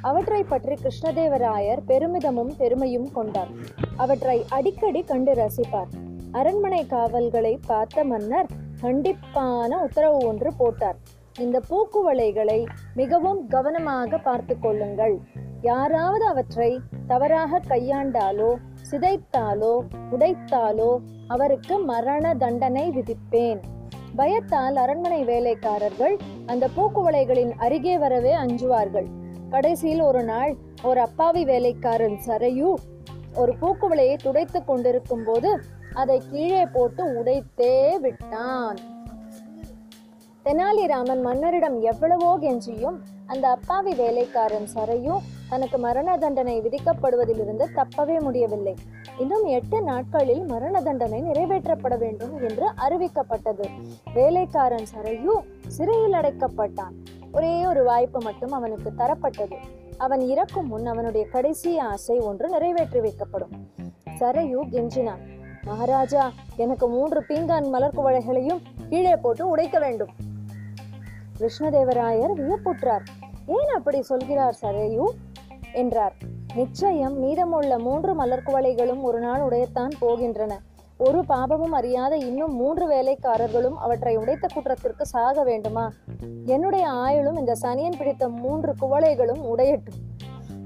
அவற்றை 0.00 0.42
பற்றி 0.42 0.74
கிருஷ்ணதேவராயர் 0.74 1.82
பெருமிதமும் 1.86 2.52
பெருமையும் 2.56 3.08
கொண்டார். 3.12 3.52
அவற்றை 3.96 4.44
அடிக்கடி 4.48 5.02
கண்டு 5.02 5.32
ரசிப்பார். 5.32 5.90
அரண்மனை 6.32 6.86
காவல்களை 6.86 7.58
பார்த்த 7.66 8.04
மன்னர் 8.04 8.50
கண்டிப்பான 8.80 9.70
உத்தரவு 9.82 10.18
ஒன்று 10.26 10.50
போட்டார். 10.56 10.98
இந்த 11.38 11.60
பூக்குவளைகளை 11.68 12.60
மிகவும் 12.94 13.40
கவனமாக 13.46 14.18
பார்த்து 14.18 14.58
கொள்ளுங்கள். 14.58 15.16
யாராவது 15.60 16.24
அவற்றை 16.26 16.80
தவறாக 17.06 17.60
கையாண்டாலோ 17.68 18.50
சிதைத்தாலோ 18.90 19.74
உடைத்தாலோ 20.10 20.90
அவருக்கு 21.26 21.78
மரண 21.78 22.34
தண்டனை 22.34 22.90
விதிப்பேன். 22.90 23.60
பயத்தால் 24.16 24.76
அரண்மனை 24.76 25.24
வேலைக்காரர்கள் 25.24 26.16
அந்த 26.46 26.68
பூக்குவளைகளின் 26.76 27.52
அருகே 27.56 27.98
வரவே 27.98 28.32
அஞ்சுவார்கள். 28.32 29.08
கடைசியில் 29.50 30.00
ஒரு 30.00 30.24
நாள் 30.24 30.52
ஒரு 30.82 31.00
அப்பாவி 31.00 31.44
வேலைக்காரன் 31.44 32.18
சரையு 32.26 32.70
ஒரு 33.34 33.52
பூக்குவளையை 33.60 34.16
துடைத்துக் 34.22 34.66
கொண்டிருக்கும் 34.66 35.24
போது 35.24 35.50
அதை 35.92 36.22
கீழே 36.30 36.66
போட்டு 36.66 37.22
உடைத்தே 37.22 37.74
விட்டான். 37.98 38.78
தெனாலிராமன் 40.48 41.22
மன்னரிடம் 41.26 41.74
எவ்வளவோ 41.90 42.28
கெஞ்சியும் 42.42 42.94
அந்த 43.32 43.44
அப்பாவி 43.54 43.92
வேலைக்காரன் 43.94 44.68
சரையும் 44.74 45.24
தனக்கு 45.50 45.78
மரண 45.78 46.14
தண்டனை 46.22 46.54
விதிக்கப்படுவதிலிருந்து 46.60 47.64
தப்பவே 47.78 48.16
முடியவில்லை. 48.26 48.74
இன்னும் 49.22 49.44
எட்டு 49.56 49.78
நாட்களில் 49.82 50.40
மரண 50.52 50.80
தண்டனை 50.86 51.18
நிறைவேற்றப்பட 51.22 51.96
வேண்டும் 52.04 52.32
என்று 52.48 52.66
அறிவிக்கப்பட்டது. 52.84 53.66
வேலைக்காரன் 54.14 54.88
சரையு 54.94 55.34
சிறையில் 55.76 56.16
அடைக்கப்பட்டான். 56.20 56.94
ஒரே 57.32 57.52
ஒரு 57.66 57.82
வாய்ப்பு 57.90 58.22
மட்டும் 58.28 58.54
அவனுக்கு 58.60 58.92
தரப்பட்டது. 59.00 59.58
அவன் 60.06 60.24
இறக்கும் 60.32 60.70
முன் 60.74 60.86
அவனுடைய 60.86 61.26
கடைசி 61.34 61.72
ஆசை 61.90 62.16
ஒன்று 62.30 62.48
நிறைவேற்றி 62.48 63.02
வைக்கப்படும். 63.08 63.54
சரையு 64.22 64.62
கெஞ்சினான். 64.76 65.22
மகாராஜா 65.68 66.24
எனக்கு 66.56 66.88
மூன்று 66.88 67.20
பீங்கான் 67.28 67.68
மலர் 67.76 67.96
குவளைகளையும் 67.98 68.64
கீழே 68.90 69.14
போட்டு 69.16 69.44
உடைக்க 69.48 69.78
வேண்டும். 69.78 70.12
கிருஷ்ணதேவராயர் 71.38 72.34
வியப்புற்றார். 72.36 73.04
ஏன் 73.46 73.68
அப்படி 73.74 74.02
சொல்கிறார் 74.02 74.58
சரையு? 74.62 75.04
என்றார். 75.72 76.14
நிச்சயம் 76.54 77.18
மீதமுள்ள 77.18 77.78
மூன்று 77.78 78.14
மலர் 78.14 78.42
குவளைகளும் 78.46 79.00
ஒரு 79.00 79.20
நாள் 79.20 79.40
உடையத்தான் 79.40 79.90
போகின்றன. 80.00 80.52
ஒரு 80.96 81.24
பாபமும் 81.28 81.72
அறியாத 81.72 82.16
இன்னும் 82.16 82.54
மூன்று 82.54 82.86
வேலைக்காரர்களும் 82.88 83.78
அவற்றை 83.78 84.16
உடைத்த 84.16 84.46
குற்றத்திற்கு 84.54 85.06
சாக 85.06 85.42
வேண்டுமா? 85.42 85.92
என்னுடைய 86.44 86.88
ஆயுளும் 86.88 87.38
இந்த 87.38 87.54
சனியன் 87.62 87.98
பிடித்த 87.98 88.28
மூன்று 88.28 88.74
குவளைகளும் 88.80 89.38
உடையட்டும். 89.38 90.00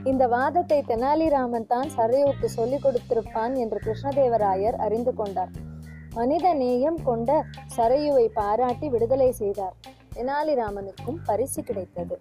இந்த 0.05 0.27
வாதத்தை 0.27 0.85
தெனாலிராமன் 0.89 1.67
தான் 1.67 1.89
சரையூருக்கு 1.97 2.45
சொல்லிக் 2.45 2.87
கொடுத்திருப்பான் 2.87 3.55
என்று 3.55 3.81
கிருஷ்ணதேவராயர் 3.85 4.77
அறிந்து 4.77 5.15
கொண்டார். 5.15 5.49
மனித 6.15 6.55
நேயம் 6.55 6.99
கொண்ட 7.05 7.45
சரையுவை 7.77 8.27
பாராட்டி 8.35 8.89
விடுதலை 8.89 9.33
செய்தார். 9.33 9.75
தெனாலிராமனுக்கும் 10.17 11.19
பரிசு 11.29 11.61
கிடைத்தது. 11.69 12.17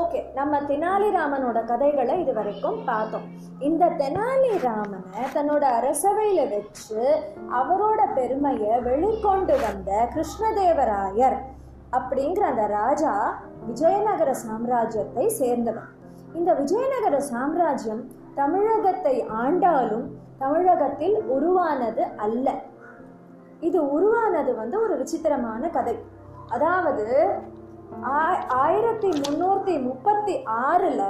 ஓகே 0.00 0.20
நம்ம 0.38 0.60
தெனாலிராமனோட 0.70 1.58
கதைகளை 1.70 2.14
இது 2.22 2.32
வரைக்கும் 2.38 2.78
பார்த்தோம். 2.84 3.26
இந்த 3.68 3.84
தெனாலிராமனை 4.02 5.24
தன்னோட 5.36 5.64
அரசவையில 5.78 6.40
வச்சு 6.54 7.02
அவரோட 7.60 8.00
பெருமையை 8.18 8.74
வெளிக்கொண்டு 8.88 9.56
வந்த 9.66 9.90
கிருஷ்ணதேவராயர் 10.14 11.38
அப்படிங்கிற 11.98 12.46
அந்த 12.52 12.66
ராஜா 12.78 13.12
விஜயநகர 13.66 14.30
சாம்ராஜ்யத்தை 14.44 15.26
சேர்ந்தவர். 15.40 15.90
இந்த 16.34 16.54
விஜயநகர 16.54 17.20
சாம்ராஜ்யம் 17.20 18.10
தமிழகத்தை 18.34 19.26
ஆண்டாலும் 19.26 20.04
தமிழகத்தில் 20.38 21.22
உருவானது 21.22 22.04
அல்ல. 22.16 22.54
இது 23.60 23.90
உருவானது 23.90 24.54
வந்து 24.54 24.82
ஒரு 24.82 24.96
விசித்திரமான 24.96 25.68
கதை. 25.68 25.98
அதாவது 26.48 27.28
ஆ- 28.04 28.44
ஆயிரத்தி 28.48 29.08
முன்னூற்றி 29.08 29.82
முப்பத்தி 29.82 30.42
ஆறில் 30.42 31.00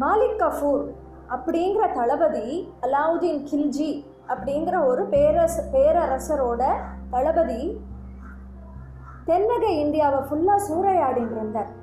மாலிக் 0.00 0.38
கஃபூர் 0.38 0.84
அப்படிங்கிற 1.28 1.92
தளபதி 1.92 2.72
அலாவுதீன் 2.82 3.46
கில்ஜி 3.52 4.04
அப்படிங்கிற 4.28 4.86
ஒரு 4.86 5.04
பேரரச 5.04 5.62
பேரரசரோட 5.72 6.64
தளபதி 7.10 7.80
தென்னக 9.26 9.62
இந்தியாவை 9.62 10.18
ஃபுல்லாக 10.18 10.60
சூறையாடின்னு 10.70 11.30
இருந்தார். 11.30 11.79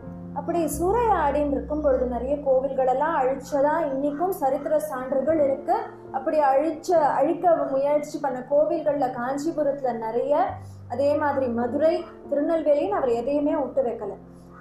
அப்படி 0.47 0.67
சூறையாடின்னு 0.75 1.51
இருக்கும் 1.51 1.81
பொழுது 1.81 2.05
நிறைய 2.05 2.35
கோவில்களெல்லாம் 2.45 3.15
அழிச்சதா 3.21 3.73
இன்னைக்கும் 3.89 4.35
சரித்திர 4.41 4.75
சான்றுகள் 4.79 5.39
இருக்கு. 5.45 5.75
அப்படி 6.11 6.37
அழிச்ச 6.39 6.89
அழிக்க 7.17 7.55
முயற்சி 7.71 8.19
பண்ண 8.19 8.37
கோவில்களில் 8.51 9.15
காஞ்சிபுரத்தில் 9.17 9.99
நிறைய 10.05 10.45
அதே 10.89 11.09
மாதிரி 11.15 11.47
மதுரை 11.59 11.91
திருநெல்வேலின்னு 12.29 12.97
அவர் 12.99 13.09
எதையுமே 13.09 13.55
விட்டு 13.55 13.81
வைக்கல. 13.81 14.13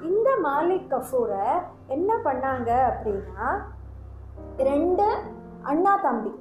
இந்த 0.02 0.30
மாலிக் 0.46 0.90
கஃபூரை 0.94 1.46
என்ன 1.86 2.16
பண்ணாங்க 2.24 2.70
அப்படின்னா 2.90 3.48
ரெண்டு 4.70 5.08
அண்ணா 5.62 5.96
தம்பி. 6.02 6.32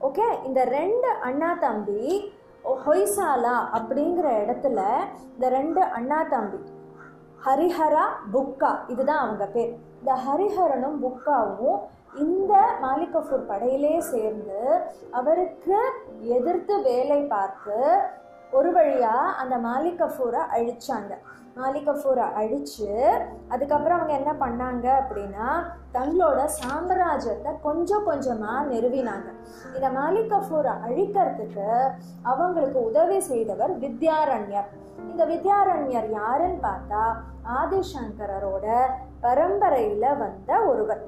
ஓகே? 0.00 0.28
இந்த 0.44 0.64
ரெண்டு 0.78 1.10
அண்ணா 1.28 1.52
தம்பி 1.60 2.02
ஹொய்சாலா 2.86 3.56
அப்படிங்கிற 3.78 4.28
இடத்துல 4.44 4.80
இந்த 5.34 5.48
ரெண்டு 5.48 5.82
அண்ணா 5.82 6.20
தம்பி 6.34 6.60
ஹரிஹரா 7.46 8.04
புக்கா. 8.32 8.70
இதுதான் 8.86 9.18
அவங்க 9.18 9.46
பேர். 9.46 9.72
இந்த 10.00 10.12
ஹரிஹரனும் 10.26 10.98
புக்காவும் 11.04 11.80
இந்த 12.14 12.52
மாலிக் 12.82 13.46
படையிலே 13.46 14.00
சேர்ந்து 14.00 14.60
அவருக்கு 15.10 15.76
எதிர்த்து 16.20 16.82
வேலை 16.82 17.22
பார்த்து 17.22 17.78
ஒரு 18.52 18.72
வழியாக 18.72 19.32
அந்த 19.32 19.56
மாலிகஃபூரை 19.56 20.42
அழித்தாங்க 20.54 21.12
அழிச்சாங்க 21.56 21.80
கபூரை 21.86 22.32
அழித்து 22.32 23.22
அதுக்கப்புறம் 23.48 23.98
அவங்க 23.98 24.12
என்ன 24.12 24.32
பண்ணாங்க 24.32 24.86
அப்படின்னா 25.00 25.48
தங்களோட 25.94 26.48
சாம்ராஜ்யத்தை 26.60 27.52
கொஞ்சம் 27.62 28.04
கொஞ்சமாக 28.04 28.74
நிறுவினாங்க. 28.74 29.28
இந்த 29.74 29.88
மாலிக் 29.88 30.32
கபூரை 30.32 30.72
அழிக்கிறதுக்கு 30.86 31.90
அவங்களுக்கு 32.22 32.84
உதவி 32.84 33.20
செய்தவர் 33.20 33.78
வித்யாரண்யர். 33.78 34.68
இந்த 35.10 35.26
வித்யாரண்யர் 35.26 36.10
யாருன்னு 36.10 36.60
பார்த்தா 36.62 37.02
ஆதிசங்கரோட 37.60 38.66
பரம்பரையில் 39.20 40.16
வந்த 40.18 40.60
ஒருவர். 40.60 41.02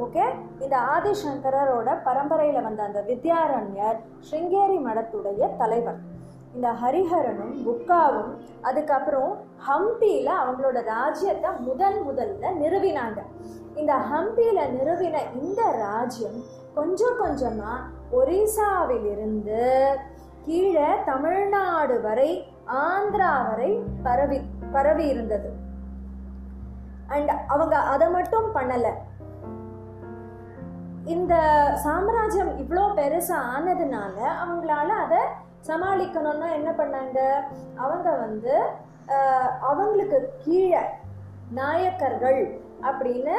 ஓகே? 0.00 0.24
இந்த 0.60 0.78
ஆதிசங்கரோட 0.96 1.96
பரம்பரையில் 2.04 2.62
வந்த 2.62 2.82
அந்த 2.82 3.04
வித்யாரண்யர் 3.08 3.98
ஸ்ருங்கேரி 4.30 4.78
மடத்துடைய 4.88 5.56
தலைவர். 5.56 6.14
இந்த 6.56 6.68
ஹரிஹரனும் 6.82 7.54
புக்காவும் 7.64 8.30
அதுக்கப்புறம் 8.62 9.32
ஹம்பியில் 9.68 10.30
அவங்களோட 10.42 10.78
ராஜ்யத்தை 10.84 11.50
முதன் 11.58 11.98
முதல்ல 12.08 12.52
நிறுவினாங்க. 12.62 13.18
இந்த 13.74 13.94
ஹம்பியில் 14.10 14.62
நிறுவின 14.76 15.16
இந்த 15.42 15.62
ராஜ்யம் 15.78 16.38
கொஞ்சம் 16.74 17.18
கொஞ்சமாக 17.18 17.86
ஒரிசாவிலிருந்து 18.18 19.62
கீழே 20.46 20.88
தமிழ்நாடு 21.04 22.00
வரை 22.00 22.30
ஆந்திரா 22.66 23.32
வரை 23.48 23.70
பரவி 24.02 24.40
பரவி 24.72 25.06
இருந்தது. 25.06 25.50
அண்ட் 27.08 27.32
அவங்க 27.48 27.76
அதை 27.94 28.08
மட்டும் 28.10 28.54
பண்ணலை. 28.54 28.92
இந்த 31.04 31.34
சாம்ராஜ்யம் 31.82 32.58
இவ்வளோ 32.58 32.86
பெருசாக 33.00 33.48
ஆனதுனால 33.56 34.16
அவங்களால 34.44 34.88
அதை 35.04 35.18
சமாளிக்கணும்னா 35.68 36.48
என்ன 36.58 36.70
பண்ணாங்க? 36.80 37.18
அவங்க 37.84 38.08
வந்து 38.24 38.54
அவங்களுக்கு 39.70 40.18
கீழே 40.44 40.82
நாயக்கர்கள் 41.58 42.40
அப்படின்னு 42.88 43.36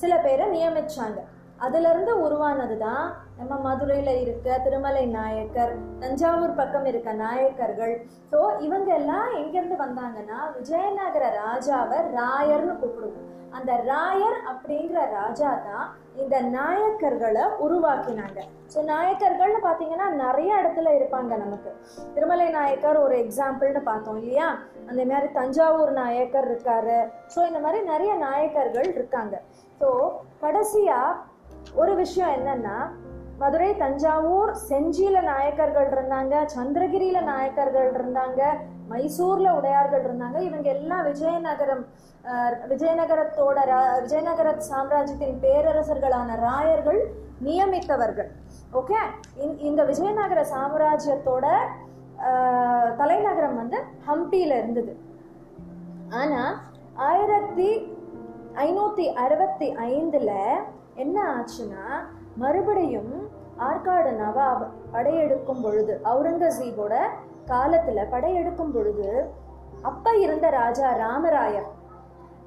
சில 0.00 0.12
பேரை 0.24 0.44
நியமிச்சாங்க. 0.56 1.18
அதுலேருந்து 1.64 2.12
உருவானது 2.24 2.76
தான் 2.86 3.04
நம்ம 3.42 3.56
மதுரையில் 3.66 4.10
இருக்க 4.22 4.56
திருமலை 4.64 5.02
நாயக்கர் 5.14 5.72
தஞ்சாவூர் 6.02 6.58
பக்கம் 6.58 6.84
இருக்க 6.90 7.10
நாயக்கர்கள். 7.22 7.94
ஸோ 8.32 8.38
இவங்க 8.66 8.88
எல்லாம் 9.00 9.30
எங்கேருந்து 9.38 9.76
வந்தாங்கன்னா 9.84 10.38
விஜயநகர 10.56 11.24
ராஜாவை 11.42 11.98
ராயர்னு 12.18 12.74
கூப்பிடுவோம். 12.82 13.24
அந்த 13.56 13.72
ராயர் 13.88 14.38
அப்படிங்கிற 14.50 15.00
ராஜா 15.16 15.50
தான் 15.66 15.88
இந்த 16.22 16.36
நாயக்கர்களை 16.58 17.44
உருவாக்கினாங்க. 17.64 18.38
ஸோ 18.74 18.78
நாயக்கர்கள்னு 18.92 19.60
பார்த்தீங்கன்னா 19.66 20.08
நிறைய 20.24 20.52
இடத்துல 20.62 20.94
இருப்பாங்க 20.98 21.32
நமக்கு. 21.44 21.72
திருமலை 22.14 22.48
நாயக்கர் 22.58 23.02
ஒரு 23.04 23.16
எக்ஸாம்பிள்னு 23.24 23.82
பார்த்தோம் 23.90 24.20
இல்லையா? 24.22 24.48
அந்த 24.88 25.02
மாதிரி 25.12 25.30
தஞ்சாவூர் 25.40 25.92
நாயக்கர் 26.02 26.48
இருக்காரு. 26.52 26.98
ஸோ 27.34 27.40
இந்த 27.50 27.60
மாதிரி 27.66 27.80
நிறைய 27.92 28.14
நாயக்கர்கள் 28.26 28.90
இருக்காங்க. 28.98 29.36
ஸோ 29.82 29.90
கடைசியாக 30.40 31.18
ஒரு 31.82 31.92
விஷயம் 31.94 32.34
என்னன்னா 32.38 32.76
மதுரை 33.38 33.76
தஞ்சாவூர் 33.76 34.56
செஞ்சியில 34.68 35.22
நாயக்கர்கள் 35.22 35.88
இருந்தாங்க 35.88 36.48
சந்திரகிரியில 36.56 37.22
நாயக்கர்கள் 37.22 37.92
இருந்தாங்க 37.92 38.42
மைசூர்ல 38.90 39.50
உடையார்கள் 39.50 40.04
இருந்தாங்க. 40.04 40.40
இவங்க 40.40 40.70
எல்லாம் 40.70 41.06
விஜயநகரம் 41.06 41.86
விஜயநகரத்தோட 42.68 43.58
ரா- 43.66 44.00
விஜயநகர 44.00 44.58
சாம்ராஜ்யத்தின் 44.58 45.40
பேரரசர்களான 45.40 46.36
ராயர்கள் 46.36 47.00
நியமித்தவர்கள். 47.44 48.28
ஓகே? 48.72 48.96
இந்த 49.58 49.84
விஜயநகர 49.84 50.46
சாம்ராஜ்யத்தோட 50.54 51.46
தலைநகரம் 52.96 53.56
வந்து 53.56 53.78
ஹம்பியில 54.08 54.58
இருந்தது. 54.58 54.96
ஆனா 56.10 56.62
ஆயிரத்தி 56.94 57.96
ஐநூத்தி 58.54 59.12
அறுபத்தி 59.12 59.76
ஐந்துல 59.76 60.32
என்ன 60.94 61.34
ஆச்சுன்னா 61.34 61.84
மறுபடியும் 62.36 63.12
ஆற்காடு 63.58 64.10
நவாப் 64.20 64.64
படையெடுக்கும் 64.92 65.62
பொழுது 65.62 66.00
அவுரங்கசீபோட 66.10 66.94
காலத்தில் 67.46 68.10
படையெடுக்கும் 68.10 68.72
பொழுது 68.72 69.08
அப்போ 69.82 70.10
இருந்த 70.16 70.50
ராஜா 70.50 70.88
ராமராயர் 70.92 71.70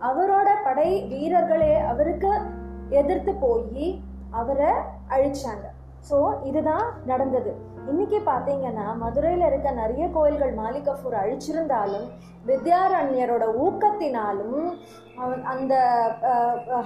அவரோட 0.02 0.50
படை 0.64 0.90
வீரர்களே 1.08 1.74
அவருக்கு 1.92 2.32
எதிர்த்து 2.90 3.34
போய் 3.36 4.02
அவரை 4.32 4.72
அழிச்சாங்க. 5.10 5.66
ஸோ 6.10 6.18
இதுதான் 6.44 6.88
நடந்தது. 7.06 7.52
இன்னைக்கு 7.90 8.20
பார்த்தீங்கன்னா 8.26 8.86
மதுரையில் 8.98 9.46
இருக்க 9.46 9.72
நிறைய 9.72 10.10
கோயில்கள் 10.14 10.54
மாலிக் 10.54 10.90
அழிச்சிருந்தாலும் 11.22 12.08
வித்யாரண்யரோட 12.46 13.46
ஊக்கத்தினாலும் 13.66 14.78
அந்த 15.44 15.76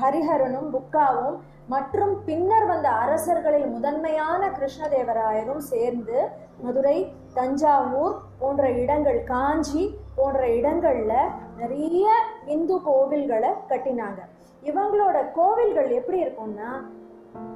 ஹரிஹரனும் 0.04 0.70
புக்காவும் 0.76 1.38
மற்றும் 1.74 2.14
பின்னர் 2.28 2.66
வந்த 2.72 2.88
அரசர்களில் 3.04 3.68
முதன்மையான 3.74 4.42
கிருஷ்ணதேவராயரும் 4.58 5.64
சேர்ந்து 5.72 6.18
மதுரை 6.64 6.98
தஞ்சாவூர் 7.38 8.16
போன்ற 8.40 8.64
இடங்கள் 8.84 9.20
காஞ்சி 9.32 9.84
போன்ற 10.18 10.42
இடங்களில் 10.60 11.32
நிறைய 11.62 12.08
இந்து 12.56 12.78
கோவில்களை 12.90 13.52
கட்டினாங்க. 13.72 14.20
இவங்களோட 14.70 15.18
கோவில்கள் 15.40 15.90
எப்படி 16.00 16.20
இருக்கும்னா 16.26 16.72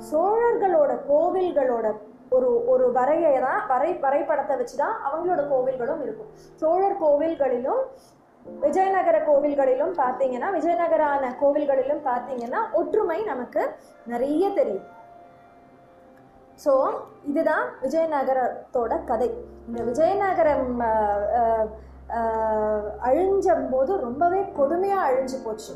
சோழர்களோட 0.10 0.92
கோவில்களோட 1.12 1.88
ஒரு 2.36 2.50
ஒரு 2.72 2.86
வரையை 2.98 3.34
தான் 3.46 3.62
வரை 3.72 3.90
வரைபடத்தை 4.04 4.56
வச்சு 4.60 4.78
தான் 4.84 4.96
அவங்களோட 5.08 5.42
கோவில்களும் 5.52 6.04
இருக்கும். 6.06 6.30
சோழர் 6.62 7.02
கோவில்களிலும் 7.04 7.82
விஜயநகர 8.46 9.18
கோவில்களிலும் 9.26 9.94
பார்த்தீங்கன்னா 9.98 10.50
விஜயநகரான 10.54 11.36
கோவில்களிலும் 11.42 12.04
பார்த்தீங்கன்னா 12.06 12.72
ஒற்றுமை 12.74 13.24
நமக்கு 13.24 13.62
நிறைய 14.06 14.50
தெரியும். 14.50 14.88
ஸோ 16.60 16.74
இதுதான் 17.24 17.66
விஜயநகரத்தோட 17.82 19.04
கதை. 19.06 19.30
இந்த 19.68 19.82
விஜயநகரம் 19.84 20.82
ஆஹ், 20.82 21.68
ஆஹ், 22.10 23.70
போது 23.72 24.00
ரொம்பவே 24.00 24.52
கொடுமையாக 24.56 25.08
அழிஞ்சு 25.08 25.38
போச்சு. 25.46 25.74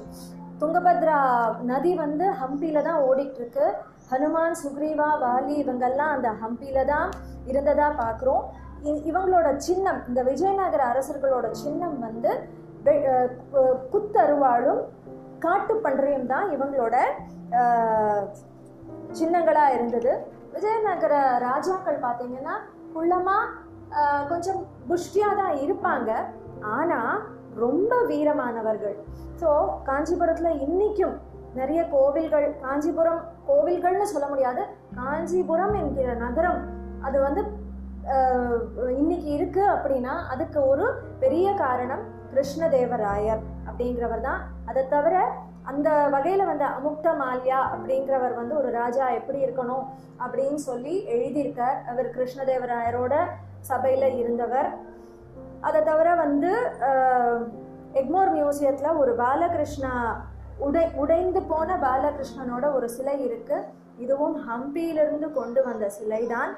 துங்கபத்ரா 0.60 1.18
நதி 1.62 1.96
வந்து 1.96 2.26
ஹம்பியில 2.42 2.82
தான் 2.82 3.04
ஓடிட்டுருக்கு. 3.04 3.66
ஹனுமான் 4.12 4.56
சுக்ரீவா 4.64 5.10
வாலி 5.22 5.54
இவங்கெல்லாம் 5.64 6.14
அந்த 6.16 6.30
ஹம்பியில 6.42 6.86
தான் 6.86 7.10
இருந்ததாக 7.46 7.98
பார்க்குறோம். 8.04 8.44
இவங்களோட 8.84 9.56
சின்னம் 9.56 10.02
இந்த 10.08 10.24
விஜயநகர 10.24 10.84
அரசர்களோட 10.86 11.52
சின்னம் 11.52 12.00
வந்து 12.00 12.40
வெ- 12.86 13.04
காட்டு 13.04 13.34
கு- 13.54 13.78
குத்தருவாளும் 13.92 14.82
தான் 16.26 16.50
இவங்களோட 16.50 16.96
சின்னங்களாக 19.12 19.74
இருந்தது. 19.74 20.26
விஜயநகர 20.54 21.38
ராஜாக்கள் 21.38 22.00
பார்த்தீங்கன்னா 22.00 22.56
குள்ளமாக 22.96 24.28
கொஞ்சம் 24.30 24.66
புஷ்டியாக 24.90 25.36
தான் 25.36 25.56
இருப்பாங்க. 25.56 26.12
ஆனால் 26.62 27.26
ரொம்ப 27.56 27.96
வீரமானவர்கள். 28.08 28.96
ஸோ 29.42 29.68
காஞ்சிபுரத்தில் 29.84 30.60
இன்றைக்கும் 30.60 31.16
நிறைய 31.56 31.88
கோவில்கள் 31.88 32.56
காஞ்சிபுரம் 32.62 33.22
கோவில்கள்னு 33.48 34.02
சொல்ல 34.02 34.28
முடியாது. 34.28 34.66
காஞ்சிபுரம் 34.96 35.74
என்கிற 35.74 36.14
நகரம் 36.14 36.62
அது 37.02 37.22
வந்து 37.22 37.44
இன்னைக்கு 39.00 39.30
இருக்கு 39.38 39.64
அப்படின்னா 39.74 40.14
அதுக்கு 40.34 40.60
ஒரு 40.72 40.86
பெரிய 41.24 41.48
காரணம் 41.64 42.04
கிருஷ்ணதேவராயர் 42.34 43.42
அப்படிங்கிறவர் 43.68 44.26
தான். 44.28 44.42
அதை 44.70 44.82
தவிர 44.96 45.16
அந்த 45.72 45.90
வகையில் 46.14 46.50
வந்து 46.50 46.66
அமுக்த 46.76 47.08
மால்யா 47.22 47.60
அப்படிங்கிறவர் 47.74 48.36
வந்து 48.40 48.54
ஒரு 48.60 48.70
ராஜா 48.82 49.06
எப்படி 49.20 49.40
இருக்கணும் 49.46 49.86
அப்படின்னு 50.24 50.60
சொல்லி 50.70 50.94
எழுதியிருக்கார். 51.16 51.78
அவர் 51.92 52.10
கிருஷ்ணதேவராயரோட 52.18 53.16
சபையில் 53.70 54.08
இருந்தவர். 54.22 54.70
அதை 55.68 55.80
தவிர 55.90 56.10
வந்து 56.24 56.52
எக்மோர் 58.02 58.32
மியூசியத்தில் 58.38 59.00
ஒரு 59.02 59.14
பாலகிருஷ்ணா 59.24 59.94
உடை 60.68 60.86
உடைந்து 61.02 61.42
போன 61.52 61.70
பாலகிருஷ்ணனோட 61.86 62.66
ஒரு 62.78 62.88
சிலை 62.96 63.18
இருக்குது 63.28 63.68
இதுவும் 64.04 64.38
ஹம்பியிலிருந்து 64.48 65.28
கொண்டு 65.38 65.60
வந்த 65.68 65.86
சிலை 65.98 66.22
தான் 66.36 66.52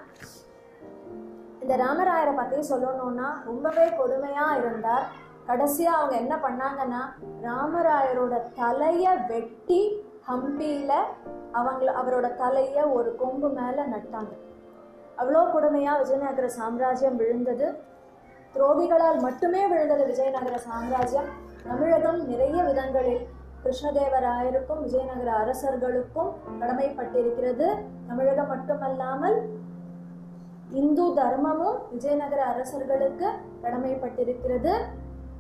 இந்த 1.70 1.84
ராமராயரை 1.84 2.32
பத்தி 2.36 2.60
சொல்லணும்னா 2.70 3.28
ரொம்பவே 3.46 3.84
கொடுமையா 3.98 4.46
இருந்தார். 4.60 5.04
கடைசியா 5.48 5.92
அவங்க 5.98 6.16
என்ன 6.16 6.36
பண்ணாங்கன்னா 6.46 7.02
ராமராயரோட 7.44 8.36
தலைய 8.60 9.28
வெட்டி 9.28 10.06
ஹம்பியில 10.30 10.92
அவங்கள 11.60 11.94
அவரோட 12.02 12.28
தலைய 12.42 12.78
ஒரு 12.92 13.16
கொம்பு 13.16 13.50
மேல 13.50 13.86
நட்டாங்க. 13.94 14.34
அவ்வளோ 15.20 15.44
கொடுமையா 15.56 15.94
விஜயநகர 16.02 16.48
சாம்ராஜ்யம் 16.48 17.16
விழுந்தது. 17.16 17.70
துரோகிகளால் 18.56 19.22
மட்டுமே 19.22 19.68
விழுந்தது 19.68 20.06
விஜயநகர 20.06 20.58
சாம்ராஜ்யம். 20.58 21.30
தமிழகம் 21.70 22.20
நிறைய 22.28 22.64
விதங்களில் 22.64 23.24
கிருஷ்ணதேவராயருக்கும் 23.64 24.84
விஜயநகர 24.88 25.32
அரசர்களுக்கும் 25.44 26.34
கடமைப்பட்டிருக்கிறது. 26.62 27.70
தமிழகம் 28.08 28.48
மட்டுமல்லாமல் 28.48 29.40
இந்து 30.72 31.04
தர்மமும் 31.04 31.78
விஜயநகர 31.92 32.46
அரசர்களுக்கு 32.46 33.28
கடமைப்பட்டிருக்கிறது. 33.64 34.74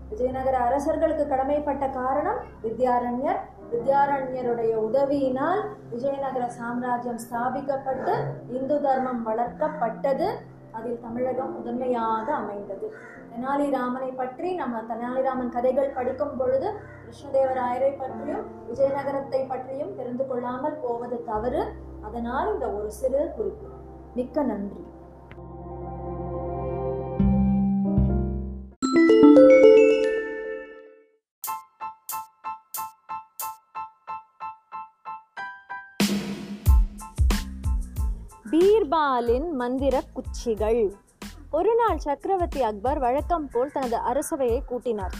விஜயநகர 0.09 0.57
அரசர்களுக்கு 0.57 1.35
கடமைப்பட்ட 1.35 1.91
காரணம் 1.93 2.37
வித்யாரண்யர். 2.63 3.39
வித்யாரண்யருடைய 3.71 4.75
உதவியினால் 4.75 5.61
விஜயநகர 5.89 6.47
சாம்ராஜ்யம் 6.47 7.19
ஸ்தாபிக்கப்பட்டு 7.25 8.13
இந்து 8.47 8.81
தர்மம் 8.81 9.27
வளர்க்கப்பட்டது. 9.27 10.29
அதில் 10.71 10.99
தமிழகம் 11.01 11.53
முதன்மையாக 11.57 12.33
அமைந்தது. 12.33 12.93
தெனாலிராமனை 13.31 14.15
பற்றி 14.15 14.53
நம்ம 14.53 14.81
தெனாலிராமன் 14.81 15.49
கதைகள் 15.49 15.89
படிக்கும் 15.89 16.37
பொழுது 16.37 16.73
கிருஷ்ணதேவராயரை 17.05 17.97
பற்றியும் 17.97 18.45
விஜயநகரத்தை 18.69 19.47
பற்றியும் 19.47 19.95
தெரிந்து 19.95 20.27
கொள்ளாமல் 20.27 20.79
போவது 20.81 21.23
தவறு. 21.25 21.63
அதனால் 22.01 22.53
இந்த 22.53 22.71
ஒரு 22.71 22.91
சிறு 22.91 23.31
குறிப்பு. 23.37 23.67
மிக்க 24.15 24.43
நன்றி. 24.43 24.83
நாளின் 39.19 39.47
மந்திர 39.51 40.01
குச்சிகள். 40.13 40.93
ஒரு 41.51 41.71
நாள் 41.75 41.97
சக்கரவர்த்தி 41.97 42.61
அக்பர் 42.61 42.99
வழக்கம் 42.99 43.47
போல் 43.51 43.71
தனது 43.71 43.97
அரசவையை 44.09 44.59
கூட்டினார். 44.69 45.15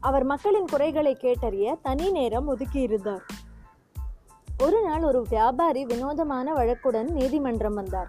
அவர் 0.00 0.24
மக்களின் 0.24 0.68
குறைகளை 0.70 1.12
கேட்டறிய 1.22 1.74
தனி 1.82 2.06
நேரம் 2.10 2.46
ஒதுக்கியிருந்தார். 2.52 3.24
ஒரு 4.62 4.78
நாள் 4.82 5.02
ஒரு 5.02 5.20
வியாபாரி 5.28 5.84
வினோதமான 5.84 6.54
வழக்குடன் 6.54 7.10
நீதிமன்றம் 7.10 7.74
வந்தார். 7.74 8.08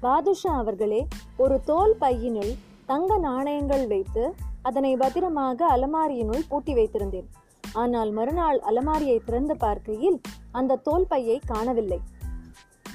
பாதுஷா 0.00 0.54
அவர்களே 0.54 1.06
ஒரு 1.36 1.58
தோல் 1.64 1.94
பையினுள் 2.00 2.52
தங்க 2.86 3.18
நாணயங்கள் 3.18 3.86
வைத்து 3.86 4.34
அதனை 4.62 4.96
பத்திரமாக 4.96 5.68
அலமாரியினுள் 5.76 6.48
பூட்டி 6.48 6.74
வைத்திருந்தேன். 6.74 7.30
ஆனால் 7.72 8.10
மறுநாள் 8.10 8.60
அலமாரியை 8.60 9.20
திறந்து 9.24 9.56
பார்க்கையில் 9.56 10.20
அந்த 10.52 10.80
தோல் 10.88 11.08
பையை 11.08 11.40
காணவில்லை. 11.46 12.00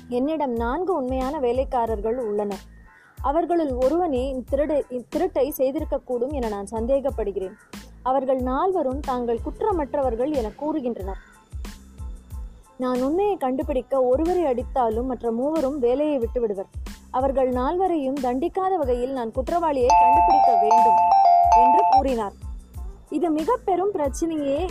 என்னிடம் 0.10 0.56
நான்கு 0.56 0.96
உண்மையான 0.96 1.40
வேலைக்காரர்கள் 1.40 2.18
உள்ளனர். 2.18 2.64
அவர்களுள் 3.22 3.72
ஒருவனே 3.72 4.24
இத்திருடை 4.34 4.78
இத்திருட்டை 4.90 5.52
செய்திருக்கக்கூடும் 5.58 6.32
என 6.32 6.48
நான் 6.48 6.68
சந்தேகப்படுகிறேன். 6.72 7.58
அவர்கள் 8.02 8.42
நால்வரும் 8.42 9.00
தாங்கள் 9.00 9.40
குற்றமற்றவர்கள் 9.46 10.32
என 10.32 10.52
கூறுகின்றனர். 10.62 11.22
நான் 12.78 13.02
உண்மையை 13.02 13.38
கண்டுபிடிக்க 13.38 14.04
ஒருவரை 14.04 14.44
அடித்தாலும் 14.44 15.06
மற்ற 15.06 15.32
மூவரும் 15.32 15.80
வேலையை 15.80 16.18
விட்டு 16.18 16.42
விடுவர் 16.42 16.70
அவர்கள் 17.12 17.50
நால்வரையும் 17.52 18.20
தண்டிக்காத 18.22 18.78
வகையில் 18.78 19.12
நான் 19.12 19.32
குற்றவாளியை 19.32 19.88
கண்டுபிடிக்க 20.02 20.52
வேண்டும் 20.62 21.00
என்று 21.58 21.84
கூறினார். 21.90 22.34
இது 23.10 23.30
மிக 23.30 23.58
பெரும் 23.66 23.92
பிரச்சனையே 23.94 24.68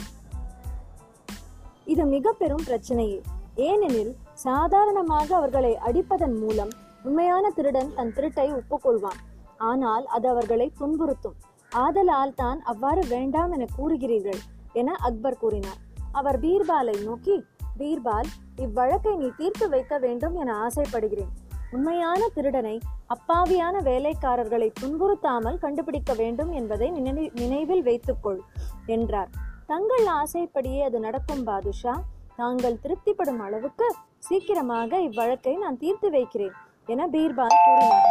இது 1.84 2.04
மிக 2.04 2.32
பெரும் 2.32 2.64
பிரச்சனையே. 2.66 3.20
ஏனெனில் 3.54 4.16
சாதாரணமாக 4.38 5.36
அவர்களை 5.36 5.78
அடிப்பதன் 5.86 6.38
மூலம் 6.38 6.68
உண்மையான 7.02 7.50
திருடன் 7.50 7.94
தன் 7.94 8.12
திருட்டை 8.16 8.60
ஒப்புக்கொள்வான். 8.60 9.18
ஆனால் 9.58 10.06
அது 10.06 10.28
அவர்களை 10.28 10.72
துன்புறுத்தும். 10.80 11.34
ஆதலால் 11.70 12.34
தான் 12.34 12.62
அவ்வாறு 12.62 13.02
வேண்டாம் 13.08 13.52
என 13.52 13.66
கூறுகிறீர்கள் 13.78 14.38
என 14.72 14.94
அக்பர் 14.94 15.36
கூறினார். 15.36 15.76
அவர் 16.12 16.40
பீர்பாலை 16.40 17.04
நோக்கி 17.04 17.44
பீர்பால் 17.78 18.24
இவ்வழக்கை 18.56 19.16
நீ 19.16 19.30
தீர்த்து 19.36 19.68
வைக்க 19.68 19.98
வேண்டும் 19.98 20.36
என 20.36 20.56
ஆசைப்படுகிறேன். 20.56 21.28
உண்மையான 21.70 22.28
திருடனை 22.28 22.80
அப்பாவியான 23.08 23.82
வேலைக்காரர்களை 23.82 24.72
துன்புறுத்தாமல் 24.80 25.58
கண்டுபிடிக்க 25.58 26.12
வேண்டும் 26.12 26.52
என்பதை 26.52 26.90
நினை- 26.90 27.32
நினைவில் 27.32 27.82
வைத்துக்கொள் 27.82 28.40
என்றார். 28.86 29.28
தங்கள் 29.66 30.06
ஆசைப்படியே 30.06 30.82
அது 30.82 31.00
நடக்கும் 31.00 31.44
பாதுஷா. 31.44 32.02
தாங்கள் 32.36 32.78
திருப்திப்படும் 32.82 33.38
அளவுக்கு 33.38 33.94
சீக்கிரமாக 34.18 35.00
இவ்வழக்கை 35.00 35.56
நான் 35.56 35.76
தீர்த்து 35.76 36.10
வைக்கிறேன் 36.10 36.52
என 36.86 37.06
பீர்பால் 37.06 37.54
கூறினார். 37.64 38.06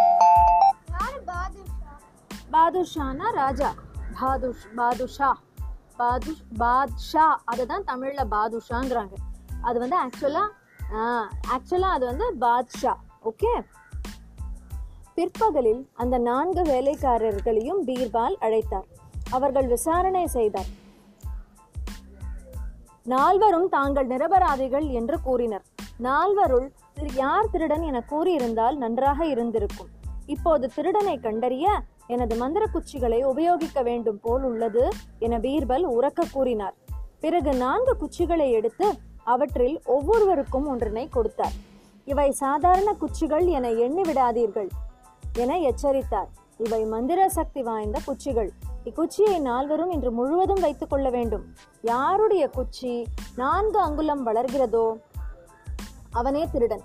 பாதுஷானா 2.53 3.31
ராஜா? 3.31 3.73
பாதுஷ் 4.19 4.67
பாதுஷா. 4.75 5.37
பாதுஷ் 5.97 6.43
பாத்ஷா. 6.59 7.25
அதுதான் 7.45 7.83
தமிழ்ல 7.83 8.23
பாதுஷாங்கிறாங்க. 8.31 9.13
அது 9.61 9.79
வந்து 9.79 9.97
ஆக்சுவலா 10.05 10.45
ஆக்சுவலா 11.47 11.91
அது 11.97 12.05
வந்து 12.05 12.35
பாத்ஷா. 12.41 12.93
ஓகே 13.25 13.65
பிற்பகலில் 15.13 15.89
அந்த 15.93 16.17
நான்கு 16.17 16.61
வேலைக்காரர்களையும் 16.61 17.81
பீர்பால் 17.87 18.35
அழைத்தார். 18.41 18.87
அவர்கள் 19.29 19.67
விசாரணை 19.67 20.27
செய்தார். 20.27 20.69
நால்வரும் 23.03 23.69
தாங்கள் 23.69 24.07
நிரபராதிகள் 24.07 24.87
என்று 24.91 25.21
கூறினர். 25.21 25.65
நால்வருள் 26.03 26.69
திரு- 26.95 27.15
யார் 27.15 27.49
திருடன் 27.49 27.81
என 27.81 28.05
கூறியிருந்தால் 28.09 28.75
நன்றாக 28.75 29.25
இருந்திருக்கும். 29.25 29.87
இப்போது 30.25 30.71
திருடனை 30.75 31.17
கண்டறிய 31.17 31.81
எனது 32.07 32.35
மந்திர 32.35 32.65
குச்சிகளை 32.65 33.23
உபயோகிக்க 33.23 33.81
வேண்டும் 33.81 34.19
போல் 34.19 34.43
உள்ளது 34.43 34.89
என 35.19 35.37
பீர்பல் 35.37 35.83
உறக்க 35.83 36.23
கூறினார். 36.33 36.73
பிறகு 37.19 37.53
நான்கு 37.53 37.97
குச்சிகளை 37.97 38.51
எடுத்து 38.51 38.93
அவற்றில் 39.23 39.81
ஒவ்வொருவருக்கும் 39.85 40.67
ஒன்றினை 40.67 41.09
கொடுத்தார். 41.09 41.51
இவை 42.05 42.31
சாதாரண 42.31 42.93
குச்சிகள் 42.93 43.45
என 43.45 43.71
எண்ணி 43.71 44.01
விடாதீர்கள் 44.01 44.69
என 45.33 45.57
எச்சரித்தார். 45.57 46.29
இவை 46.57 46.85
மந்திர 46.85 47.29
சக்தி 47.29 47.63
வாய்ந்த 47.63 47.99
குச்சிகள். 48.05 48.51
இக்குச்சியை 48.83 49.39
நால்வரும் 49.39 49.91
இன்று 49.91 50.11
முழுவதும் 50.11 50.61
வைத்துக் 50.61 50.89
கொள்ள 50.89 51.09
வேண்டும். 51.09 51.45
யாருடைய 51.81 52.49
குச்சி 52.49 53.05
நான்கு 53.35 53.79
அங்குலம் 53.79 54.25
வளர்கிறதோ 54.25 54.97
அவனே 56.17 56.47
திருடன். 56.51 56.81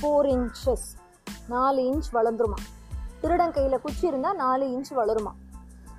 ஃபோர் 0.00 0.26
இன்ச்சஸ் 0.34 0.88
நாலு 1.48 1.82
இன்ச் 1.82 2.14
வளர்ந்துருமா? 2.14 2.60
திருடன் 3.20 3.50
கையில 3.50 3.80
குச்சி 3.80 4.06
இருந்தா 4.06 4.34
நாலு 4.34 4.64
இன்ச் 4.66 4.92
வளருமா? 4.96 5.32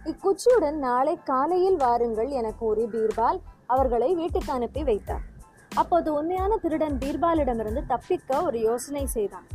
இக்குச்சியுடன் 0.06 0.74
நாளை 0.74 1.24
காலையில் 1.24 1.78
வாருங்கள் 1.78 2.30
என 2.30 2.52
கூறி 2.52 2.86
பீர்பால் 2.86 3.40
அவர்களை 3.66 4.16
வீட்டுக்கு 4.16 4.52
அனுப்பி 4.52 4.84
வைத்தார். 4.84 5.22
அப்போது 5.76 6.14
உண்மையான 6.14 6.58
திருடன் 6.58 6.98
பீர்பாலிடமிருந்து 6.98 7.86
தப்பிக்க 7.86 8.42
ஒரு 8.42 8.60
யோசனை 8.60 9.06
செய்தான். 9.06 9.48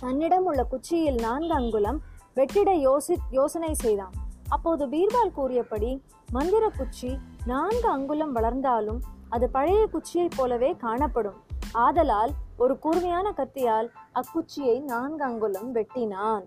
தன்னிடம் 0.00 0.44
உள்ள 0.44 0.64
குச்சியில் 0.64 1.20
நான்கு 1.20 1.54
அங்குலம் 1.54 2.00
வெட்டிட 2.34 2.70
யோசி 2.88 3.16
யோசனை 3.30 3.74
செய்தான். 3.74 4.12
அப்போது 4.48 4.86
பீர்பால் 4.86 5.32
கூறியபடி 5.32 6.02
மந்திர 6.30 6.68
குச்சி 6.68 7.18
நான்கு 7.44 7.88
அங்குலம் 7.88 8.32
வளர்ந்தாலும் 8.32 9.18
அது 9.30 9.46
பழைய 9.50 9.88
குச்சியைப் 9.92 10.36
போலவே 10.36 10.76
காணப்படும். 10.76 11.38
ஆதலால் 11.72 12.32
ஒரு 12.56 12.78
கூர்மையான 12.78 13.32
கத்தியால் 13.36 13.88
அக்குச்சியை 14.14 14.76
நான்கு 14.82 15.24
அங்குலம் 15.24 15.74
வெட்டினான். 15.74 16.46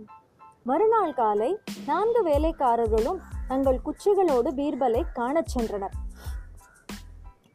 மறுநாள் 0.64 1.14
காலை 1.14 1.50
நான்கு 1.86 2.22
வேலைக்காரர்களும் 2.24 3.20
தங்கள் 3.48 3.80
குச்சிகளோடு 3.86 4.50
பீர்பலை 4.60 5.02
காணச் 5.14 5.52
சென்றனர். 5.56 5.96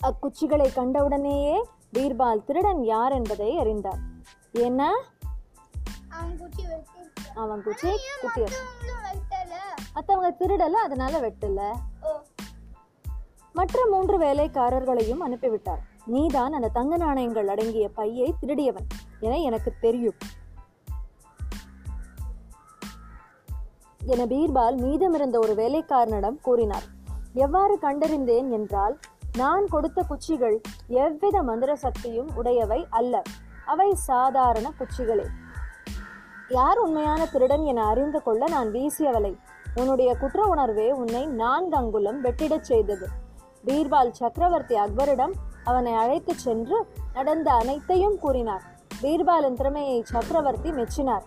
அக்குச்சிகளை 0.08 0.68
கண்டவுடனேயே 0.74 1.56
பீர்பால் 1.92 2.44
திருடன் 2.44 2.82
யார் 2.84 3.12
என்பதை 3.12 3.58
அறிந்தார். 3.58 4.02
ஏன்னா 4.54 4.90
அவன் 6.08 6.36
குச்சி 6.38 6.64
வெட்டி 6.66 7.02
அவன் 7.34 7.62
குச்சி 7.62 7.88
குட்டிய 8.22 8.46
மற்றவங்களும் 8.46 9.02
வைத்தல 9.06 9.54
மற்றவங்க 9.94 10.30
திருடல 10.40 10.76
அதனால 10.86 11.14
வெட்டல. 11.20 11.60
ஓ 12.02 12.07
மற்ற 13.58 13.86
மூன்று 13.90 14.18
வேலைக்காரர்களையும் 14.18 15.22
அனுப்பிவிட்டார். 15.26 15.78
நீதான் 16.04 16.52
அந்த 16.52 16.68
தங்க 16.68 16.96
நாணயங்கள் 16.96 17.48
அடங்கிய 17.48 17.88
பையை 17.88 18.34
திருடியவன் 18.40 18.86
என 19.20 19.36
எனக்கு 19.36 19.72
தெரியும். 19.80 20.14
என 24.04 24.26
பீர்பால் 24.26 24.76
மீதமிருந்த 24.76 25.36
ஒரு 25.38 25.54
வேலைக்காரனிடம் 25.54 26.40
கூறினார். 26.40 26.82
எவ்வாறு 27.32 27.78
கண்டறிந்தேன் 27.82 28.50
என்றால் 28.50 28.98
நான் 29.36 29.66
கொடுத்த 29.66 30.02
குச்சிகள் 30.02 30.60
எவ்வித 30.86 31.42
மந்திர 31.42 31.76
சக்தியும் 31.76 32.30
உடையவை 32.36 32.86
அல்ல. 32.90 33.22
அவை 33.66 33.94
சாதாரண 33.94 34.72
குச்சிகளே. 34.78 35.26
யார் 36.48 36.78
உண்மையான 36.78 37.26
திருடன் 37.26 37.64
என 37.64 37.86
அறிந்து 37.86 38.22
கொள்ள 38.22 38.48
நான் 38.48 38.72
வீசியவளை? 38.72 39.36
உன்னுடைய 39.74 40.16
குற்ற 40.16 40.44
உணர்வே 40.44 40.92
உன்னை 40.92 41.26
நான்கு 41.26 41.76
அங்குலம் 41.76 42.24
வெட்டிடச் 42.24 42.64
செய்தது. 42.64 43.26
பீர்பால் 43.66 44.10
சக்கரவர்த்தி 44.10 44.74
அக்பரிடம் 44.74 45.32
அவனை 45.64 45.92
அழைத்துச் 45.94 46.38
சென்று 46.38 46.86
நடந்த 47.14 47.50
அனைத்தையும் 47.50 48.18
கூறினார். 48.18 48.62
பீர்பாலின் 49.02 49.54
திறமையை 49.54 50.02
சக்கரவர்த்தி 50.02 50.70
மெச்சினார். 50.70 51.22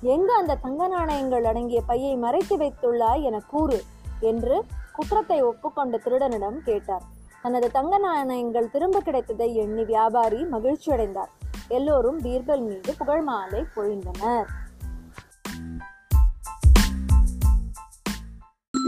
எங்கு 0.00 0.34
அந்த 0.34 0.54
தங்க 0.54 0.88
நாணயங்கள் 0.88 1.44
அடங்கிய 1.44 1.82
பையை 1.86 2.16
மறைத்து 2.16 2.56
வைத்துள்ளாய் 2.56 3.22
என 3.22 3.40
கூறு 3.40 3.82
என்று 4.20 4.64
குற்றத்தை 4.92 5.42
ஒப்புக்கொண்ட 5.42 6.00
திருடனிடம் 6.04 6.58
கேட்டார். 6.58 7.02
தனது 7.42 7.70
தங்க 7.70 7.98
நாணயங்கள் 7.98 8.70
திரும்ப 8.70 9.00
கிடைத்ததை 9.00 9.54
எண்ணி 9.54 9.84
வியாபாரி 9.84 10.44
மகிழ்ச்சியடைந்தார் 10.44 11.32
எல்லோரும் 11.68 12.20
பீர்பல் 12.20 12.60
மீது 12.60 12.94
புகழ் 12.98 13.22
மாலை 13.22 13.64
பொழிந்தனர். 13.76 14.44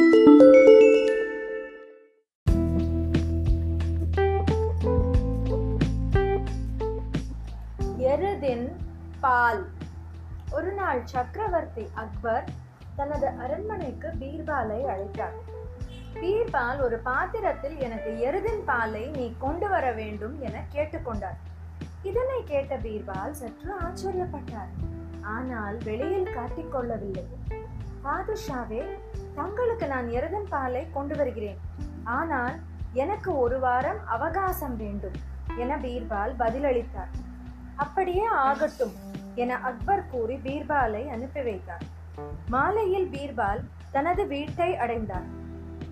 எருதின் 0.01 0.78
பால். 9.21 9.63
ஒரு 10.51 10.73
நாள் 10.73 11.01
சக்கரவர்த்தி 11.05 11.85
அக்பர் 11.95 12.45
தனது 12.97 13.27
அரண்மனைக்கு 13.27 14.09
பீர்பாலை 14.21 14.79
அழைத்தார். 14.93 15.37
பீர்பால் 16.15 16.81
ஒரு 16.81 16.99
பாத்திரத்தில் 16.99 17.77
எனக்கு 17.77 18.11
எருதின் 18.29 18.63
பாலை 18.65 19.07
நீ 19.07 19.27
கொண்டு 19.39 19.69
வர 19.69 19.93
வேண்டும் 19.93 20.41
என 20.41 20.63
கேட்டுக்கொண்டார் 20.75 21.39
இதனை 22.03 22.39
கேட்ட 22.45 22.77
பீர்பால் 22.77 23.31
சற்று 23.31 23.71
ஆச்சரியப்பட்டார். 23.87 24.73
ஆனால் 25.21 25.79
வெளியில் 25.85 26.35
காட்டிக்கொள்ளவில்லை 26.37 27.27
பாதுஷாவே 28.05 28.83
தங்களுக்கு 29.35 29.87
நான் 29.87 30.09
எருதன் 30.09 30.49
பாலை 30.49 30.91
கொண்டு 30.91 31.17
வருகிறேன். 31.17 31.59
ஆனால் 32.05 32.57
எனக்கு 32.93 33.39
ஒரு 33.39 33.61
வாரம் 33.61 34.07
அவகாசம் 34.07 34.77
வேண்டும் 34.77 35.19
என 35.57 35.77
பீர்பால் 35.77 36.35
பதிலளித்தார். 36.39 37.13
அப்படியே 37.77 38.25
ஆகட்டும். 38.25 38.95
என 39.39 39.57
அக்பர் 39.57 40.09
கூறி 40.11 40.37
பீர்பாலை 40.37 41.03
அனுப்பி 41.09 41.43
வைத்தார். 41.43 41.85
மாலையில் 42.49 43.09
பீர்பால் 43.13 43.63
தனது 43.91 44.27
வீட்டை 44.27 44.77
அடைந்தார். 44.77 45.29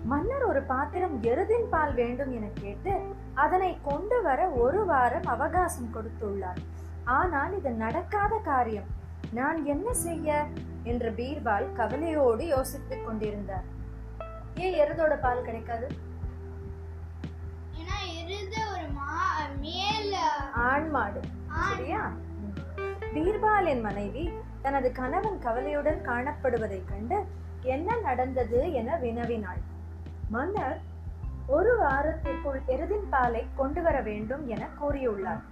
மன்னர் 0.05 0.43
ஒரு 0.43 0.61
பாத்திரம் 0.61 1.23
எருதின் 1.23 1.67
பால் 1.69 1.93
வேண்டும் 1.93 2.31
என 2.33 2.47
கேட்டு 2.53 2.93
அதனை 3.33 3.77
கொண்டு 3.83 4.21
வர 4.21 4.47
ஒரு 4.63 4.85
வாரம் 4.85 5.25
அவகாசம் 5.25 5.91
கொடுத்துள்ளார். 5.93 6.61
ஆனால் 7.03 7.57
இது 7.57 7.71
நடக்காத 7.71 8.41
காரியம். 8.43 8.89
நான் 9.31 9.65
என்ன 9.65 9.93
செய்ய? 9.93 10.45
என்று 10.83 11.09
பீர்பால் 11.11 11.73
கவலையோடு 11.73 12.45
யோசித்துக் 12.47 13.05
கொண்டிருந்தார். 13.05 13.67
ஏன் 14.55 14.77
எருதோட 14.83 15.19
பால் 15.21 15.45
கிடைக்காது? 15.45 15.87
ஆண் 20.53 20.89
மாடு. 20.89 21.19
சரியா? 21.69 22.11
பீர்பாலின் 23.13 23.81
மனைவி 23.81 24.31
தனது 24.61 24.91
கணவன் 24.91 25.39
கவலையுடன் 25.39 26.01
காணப்படுவதைக் 26.05 26.89
கண்டு 26.89 27.17
என்ன 27.61 27.95
நடந்தது 27.99 28.71
என 28.71 28.97
வினவினாள். 28.97 29.61
மன்னர் 30.29 30.79
ஒரு 31.47 31.71
வாரத்திற்குள் 31.81 32.61
எருதின் 32.67 33.07
பாலை 33.09 33.45
கொண்டு 33.55 33.81
வர 33.81 34.01
வேண்டும் 34.01 34.47
என 34.47 34.67
கூறியுள்ளார். 34.79 35.43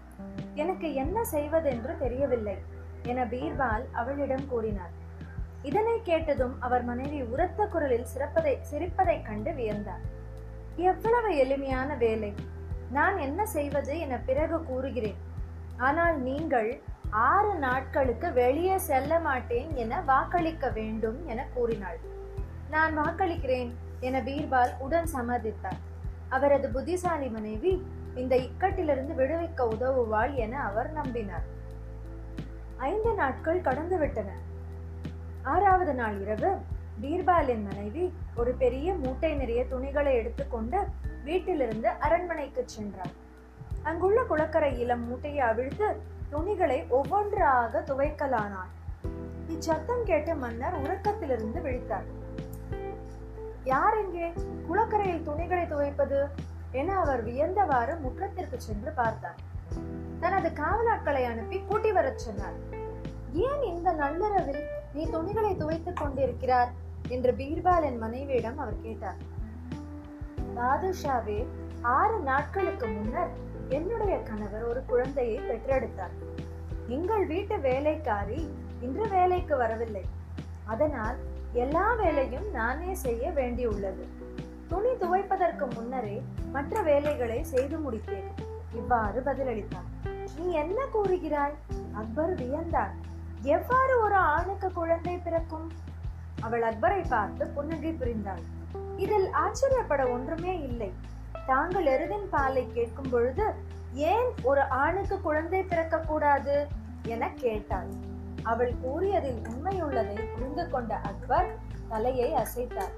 எனக்கு 0.54 0.94
என்ன 0.94 1.24
செய்வதென்று 1.24 1.98
தெரியவில்லை 1.98 2.58
என 3.04 3.26
பீர்பால் 3.26 3.86
அவளிடம் 3.92 4.48
கூறினார். 4.48 4.94
இதனை 5.62 6.02
கேட்டதும் 6.04 6.56
அவர் 6.62 6.84
மனைவி 6.84 7.22
உரத்த 7.22 7.66
குரலில் 7.66 8.12
சிறப்பதை 8.14 8.54
சிரிப்பதைக் 8.62 9.26
கண்டு 9.26 9.52
வியந்தார். 9.52 10.04
எவ்வளவு 10.76 11.38
எளிமையான 11.38 11.96
வேலை. 11.96 12.34
நான் 12.92 13.18
என்ன 13.18 13.46
செய்வது 13.46 14.00
என 14.00 14.18
பிறகு 14.18 14.64
கூறுகிறேன். 14.64 15.22
ஆனால் 15.78 16.18
நீங்கள் 16.20 16.70
ஆறு 17.16 17.56
நாட்களுக்கு 17.56 18.34
வெளியே 18.34 18.78
செல்ல 18.78 19.20
மாட்டேன் 19.20 19.76
என 19.76 20.02
வாக்களிக்க 20.02 20.70
வேண்டும் 20.70 21.28
என 21.28 21.48
கூறினாள். 21.54 22.00
நான் 22.70 22.98
வாக்களிக்கிறேன் 22.98 23.72
என 24.00 24.22
பீர்பால் 24.22 24.70
உடன் 24.80 25.08
சம்மதித்தார். 25.14 25.82
அவரது 26.30 26.70
புத்திசாலி 26.70 27.28
மனைவி 27.28 27.88
இந்த 28.16 28.36
இக்கட்டிலிருந்து 28.36 29.14
விடுவிக்க 29.18 29.62
உதவுவாள் 29.62 30.34
என 30.34 30.64
அவர் 30.64 30.94
நம்பினார். 30.94 31.46
ஐந்து 32.78 33.14
நாட்கள் 33.14 33.62
கடந்துவிட்டன 33.62 34.28
ஆறாவது 35.44 35.94
நாள் 35.94 36.22
இரவு 36.22 36.56
பீர்பாலின் 37.02 37.64
மனைவி 37.64 38.14
ஒரு 38.36 38.54
பெரிய 38.54 38.94
மூட்டை 38.94 39.36
நிறைய 39.36 39.66
துணிகளை 39.66 40.16
எடுத்துக்கொண்டு 40.16 40.80
வீட்டிலிருந்து 41.24 41.90
அரண்மனைக்கு 41.90 42.64
சென்றார் 42.66 43.24
அங்குள்ள 43.84 44.22
குளக்கரையில 44.22 44.98
மூட்டையை 45.06 45.40
அவிழ்த்து 45.40 46.14
துணிகளை 46.36 46.86
ஒவ்வொன்றாக 46.90 47.84
துவைக்கலானார் 47.88 48.72
இச்சத்தம் 49.48 50.04
கேட்டு 50.04 50.36
மன்னர் 50.36 50.82
உறக்கத்திலிருந்து 50.82 51.62
விழித்தார். 51.62 52.06
யார் 53.64 53.98
எங்கே 53.98 54.34
குளக்கரையில் 54.68 55.24
துணிகளை 55.24 55.64
துவைப்பது? 55.64 56.28
என 56.72 57.00
அவர் 57.00 57.26
வியந்தவாறு 57.26 58.00
முற்றத்திற்கு 58.00 58.62
சென்று 58.62 58.92
பார்த்தார். 58.92 59.36
தனது 60.20 60.50
காவலாட்களை 60.50 61.26
அனுப்பி 61.26 61.60
கூட்டி 61.60 61.92
வரச் 61.92 62.20
சொன்னார். 62.20 62.54
ஏன் 63.34 63.64
இந்த 63.64 63.92
நள்ளிரவில் 63.92 64.64
நீ 64.94 65.10
துணிகளை 65.10 65.56
துவைத்துக் 65.56 65.98
கொண்டிருக்கிறார்? 65.98 66.72
என்று 67.08 67.32
பீர்பாலின் 67.32 67.98
மனைவியிடம் 67.98 68.58
அவர் 68.58 68.82
கேட்டார். 68.82 69.18
பாதுஷாவே 70.56 71.46
ஆறு 71.86 72.20
நாட்களுக்கு 72.20 72.88
முன்னர் 72.88 73.30
என்னுடைய 73.70 74.24
கணவர் 74.24 74.64
ஒரு 74.64 74.86
குழந்தையை 74.86 75.40
பெற்றெடுத்தார். 75.40 76.16
எங்கள் 76.88 77.26
வீட்டு 77.26 77.60
வேலைக்காரி 77.60 78.54
இன்று 78.82 79.10
வேலைக்கு 79.10 79.58
வரவில்லை. 79.58 80.06
அதனால் 80.66 81.16
எல்லா 81.54 81.94
வேலையும் 81.94 82.52
நானே 82.52 82.94
செய்ய 82.94 83.30
வேண்டியுள்ளது. 83.30 84.08
துணி 84.68 84.90
துவைப்பதற்கு 84.90 85.74
முன்னரே 85.74 86.24
மற்ற 86.52 86.82
வேலைகளை 86.82 87.44
செய்து 87.44 87.78
முடித்தேன். 87.78 88.32
இவ்வாறு 88.74 89.22
பதிலளித்தார். 89.22 90.10
நீ 90.38 90.52
என்ன 90.52 90.86
கூறுகிறாய்? 90.86 91.56
அக்பர் 91.92 92.36
வியந்தார். 92.36 92.94
எவ்வாறு 93.42 94.02
ஒரு 94.02 94.16
ஆணுக்கு 94.16 94.72
குழந்தை 94.72 95.18
பிறக்கும்? 95.18 95.72
அவள் 96.42 96.62
அக்பரை 96.62 97.06
பார்த்து 97.10 97.48
புன்னகை 97.48 97.94
புரிந்தாள். 97.94 98.44
இதில் 98.98 99.32
ஆச்சரியப்பட 99.32 100.08
ஒன்றுமே 100.08 100.60
இல்லை. 100.60 100.92
தாங்கள் 101.46 101.86
எருதின் 101.86 102.28
பாலை 102.30 102.72
கேட்கும் 102.74 103.10
பொழுது 103.10 103.54
ஏன் 103.94 104.32
ஒரு 104.44 104.62
ஆணுக்கு 104.62 105.22
குழந்தை 105.22 105.64
பிறக்க 105.64 105.98
கூடாது 105.98 106.68
என 107.04 107.30
கேட்டாள். 107.30 107.88
அவள் 108.44 108.74
கூறியதில் 108.82 109.42
உண்மையுள்ளதை 109.42 110.24
புரிந்து 110.34 110.70
கொண்ட 110.70 110.96
அக்பர் 110.96 111.58
தலையை 111.88 112.34
அசைத்தார். 112.34 112.92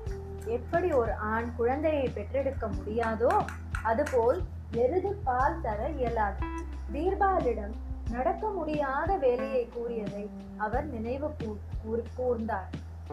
எப்படி 0.46 0.92
ஒரு 0.92 1.14
ஆண் 1.14 1.56
குழந்தையை 1.56 2.10
பெற்றெடுக்க 2.10 2.68
முடியாதோ 2.68 3.46
அதுபோல் 3.84 4.44
எருது 4.72 5.16
பால் 5.24 5.62
தர 5.62 5.90
இயலாது. 5.90 6.46
பீர்பாலிடம் 6.94 7.74
நடக்க 8.12 8.50
முடியாத 8.50 9.16
வேலையை 9.16 9.70
கூறியதை 9.70 10.30
அவர் 10.58 10.86
நினைவு 10.86 11.28
கூர்- 11.28 12.04
கூர்ந்தார். 12.18 12.70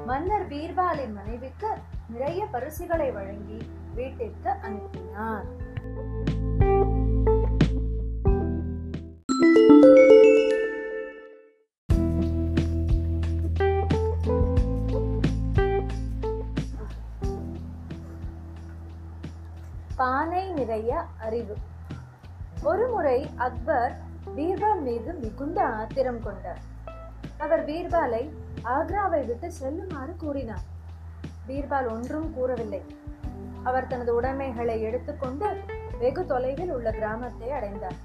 மன்னர் 0.06 0.48
பீர்பாலின் 0.48 1.14
மனைவிக்கு 1.14 1.68
நிறைய 2.08 2.46
பரிசுகளை 2.46 3.10
வழங்கி 3.10 3.70
வீட்டிற்கு 3.94 4.50
அனுப்பினார். 4.50 5.62
பானை 19.96 20.52
நிறைய 20.52 21.04
அறிவு. 21.20 21.56
ஒருமுறை 22.62 23.30
அக்பர் 23.36 23.96
பீர்பால் 24.36 24.80
மீது 24.80 25.12
மிகுந்த 25.12 25.66
ஆத்திரம் 25.66 26.22
கொண்டார். 26.22 26.60
அவர் 27.38 27.66
பீர்பாலை 27.66 28.30
ஆக்ராவை 28.64 29.26
விட்டு 29.26 29.52
செல்லுமாறு 29.52 30.16
கூறினார். 30.16 30.62
பீர்பால் 31.48 31.90
ஒன்றும் 31.90 32.34
கூறவில்லை. 32.34 32.82
அவர் 33.64 33.86
தனது 33.86 34.14
உடைமைகளை 34.14 34.82
எடுத்துக்கொண்டு 34.82 35.56
வெகு 35.98 36.26
தொலைவில் 36.26 36.72
உள்ள 36.72 36.90
கிராமத்தை 36.90 37.50
அடைந்தார். 37.50 38.00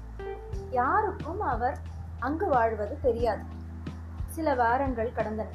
யாருக்கும் 0.70 1.40
அவர் 1.40 1.78
அங்கு 2.18 2.46
வாழ்வது 2.48 2.98
தெரியாது. 3.02 3.42
சில 4.26 4.54
வாரங்கள் 4.54 5.12
கடந்தன. 5.16 5.46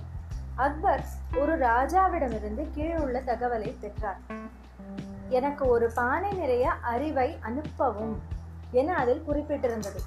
அக்பர் 0.55 1.03
ஒரு 1.37 1.57
ராஜாவிடமிருந்து 1.57 2.67
கீழுள்ள 2.71 3.19
தகவலை 3.19 3.75
பெற்றார். 3.79 4.17
எனக்கு 5.29 5.67
ஒரு 5.67 5.91
பானை 5.95 6.31
நிறைய 6.31 6.71
அறிவை 6.71 7.37
அனுப்பவும் 7.41 8.15
என 8.71 8.95
அதில் 8.95 9.23
குறிப்பிட்டிருந்தது. 9.27 10.01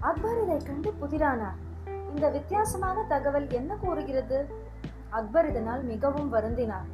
அக்பர் 0.00 0.42
இதை 0.42 0.56
கண்டு 0.56 0.94
புதிரானார். 1.02 1.60
இந்த 2.14 2.28
வித்தியாசமான 2.28 3.02
தகவல் 3.08 3.48
என்ன 3.48 3.74
கூறுகிறது? 3.74 4.54
அக்பர் 5.08 5.48
இதனால் 5.48 5.82
மிகவும் 5.82 6.32
வருந்தினார். 6.34 6.88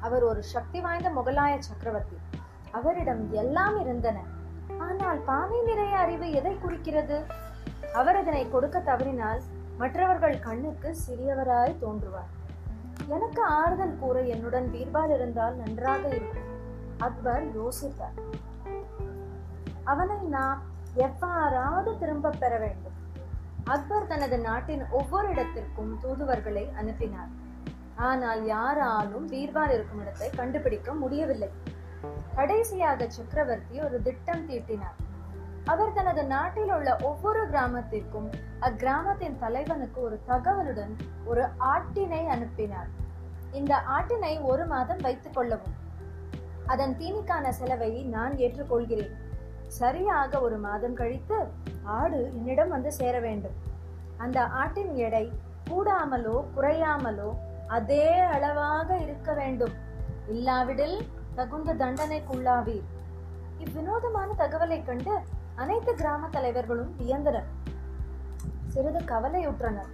அவர் 0.00 0.22
ஒரு 0.22 0.42
சக்தி 0.42 0.80
வாய்ந்த 0.80 1.10
முகலாய 1.10 1.58
சக்கரவர்த்தி. 1.58 2.16
அவரிடம் 2.70 3.32
எல்லாம் 3.32 3.80
இருந்தன. 3.80 4.18
ஆனால் 4.78 5.18
பானை 5.18 5.62
நிறைய 5.62 5.98
அறிவு 5.98 6.32
எதை 6.32 6.58
குறிக்கிறது? 6.58 7.22
அவர் 7.92 8.16
அதனை 8.16 8.50
கொடுக்க 8.50 8.80
தவறினால் 8.80 9.40
மற்றவர்கள் 9.78 10.38
கண்ணுக்கு 10.38 10.96
சிறியவராய் 11.08 11.78
தோன்றுவார். 11.78 12.30
எனக்கு 13.08 13.42
ஆறுதல் 13.42 13.98
கூற 13.98 14.20
என்னுடன் 14.20 14.70
பீர்பால் 14.72 15.14
இருந்தால் 15.14 15.56
நன்றாக 15.56 16.08
இருக்கும். 16.08 16.48
அக்பர் 16.98 17.60
யோசித்தார். 17.60 18.18
அவனை 19.84 20.16
நாம் 20.16 20.62
எவ்வாறாவது 20.96 21.98
திரும்ப 21.98 22.30
பெற 22.30 22.58
வேண்டும். 22.58 22.96
அக்பர் 23.64 24.06
தனது 24.06 24.38
நாட்டின் 24.38 24.88
ஒவ்வொரு 24.90 25.28
இடத்திற்கும் 25.28 25.98
தூதுவர்களை 26.00 26.72
அனுப்பினார். 26.78 27.48
ஆனால் 28.08 28.42
யாராலும் 28.46 29.26
பீர்பால் 29.28 29.72
இருக்கும் 29.76 30.00
இடத்தை 30.02 30.28
கண்டுபிடிக்க 30.30 30.92
முடியவில்லை. 30.94 31.50
கடைசியாக 32.34 33.08
சக்கரவர்த்தி 33.08 33.76
ஒரு 33.86 33.96
திட்டம் 34.02 34.44
தீட்டினார். 34.46 34.98
அவர் 35.64 35.92
தனது 35.92 36.22
நாட்டில் 36.24 36.72
உள்ள 36.76 36.90
ஒவ்வொரு 37.08 37.42
கிராமத்திற்கும் 37.50 38.28
அக்கிராமத்தின் 38.60 39.36
தலைவனுக்கு 39.38 40.00
ஒரு 40.00 40.16
தகவலுடன் 40.28 40.94
ஒரு 41.24 41.44
ஆட்டினை 41.72 42.22
அனுப்பினார். 42.26 42.90
இந்த 43.52 43.74
ஆட்டினை 43.96 44.32
ஒரு 44.42 44.64
மாதம் 44.66 45.02
வைத்துக் 45.02 45.34
கொள்ளவும். 45.34 45.76
அதன் 46.66 46.96
தீனிக்கான 47.00 47.48
செலவை 47.48 47.92
நான் 48.14 48.34
ஏற்றுக்கொள்கிறேன். 48.36 49.14
சரியாக 49.80 50.40
ஒரு 50.40 50.56
மாதம் 50.58 50.94
கழித்து 50.94 51.38
ஆடு 51.98 52.20
என்னிடம் 52.36 52.68
வந்து 52.68 52.92
சேர 52.92 53.14
வேண்டும். 53.20 53.56
அந்த 54.16 54.40
ஆட்டின் 54.62 54.92
எடை 55.06 55.24
கூடாமலோ 55.70 56.36
குறையாமலோ 56.56 57.30
அதே 57.76 58.06
அளவாக 58.34 58.96
இருக்க 58.96 59.32
வேண்டும். 59.32 59.74
இல்லாவிடில் 60.28 60.96
தகுந்த 61.34 61.74
தண்டனைக்குள்ளாவீர். 61.74 62.88
இவ்வினோதமான 63.58 64.30
தகவலை 64.38 64.78
கண்டு 64.84 65.14
அனைத்து 65.54 65.94
கிராம 65.94 66.28
தலைவர்களும் 66.28 66.92
வியந்தனர். 67.00 67.48
சிறிது 68.68 69.00
கவலையுற்றனர். 69.00 69.90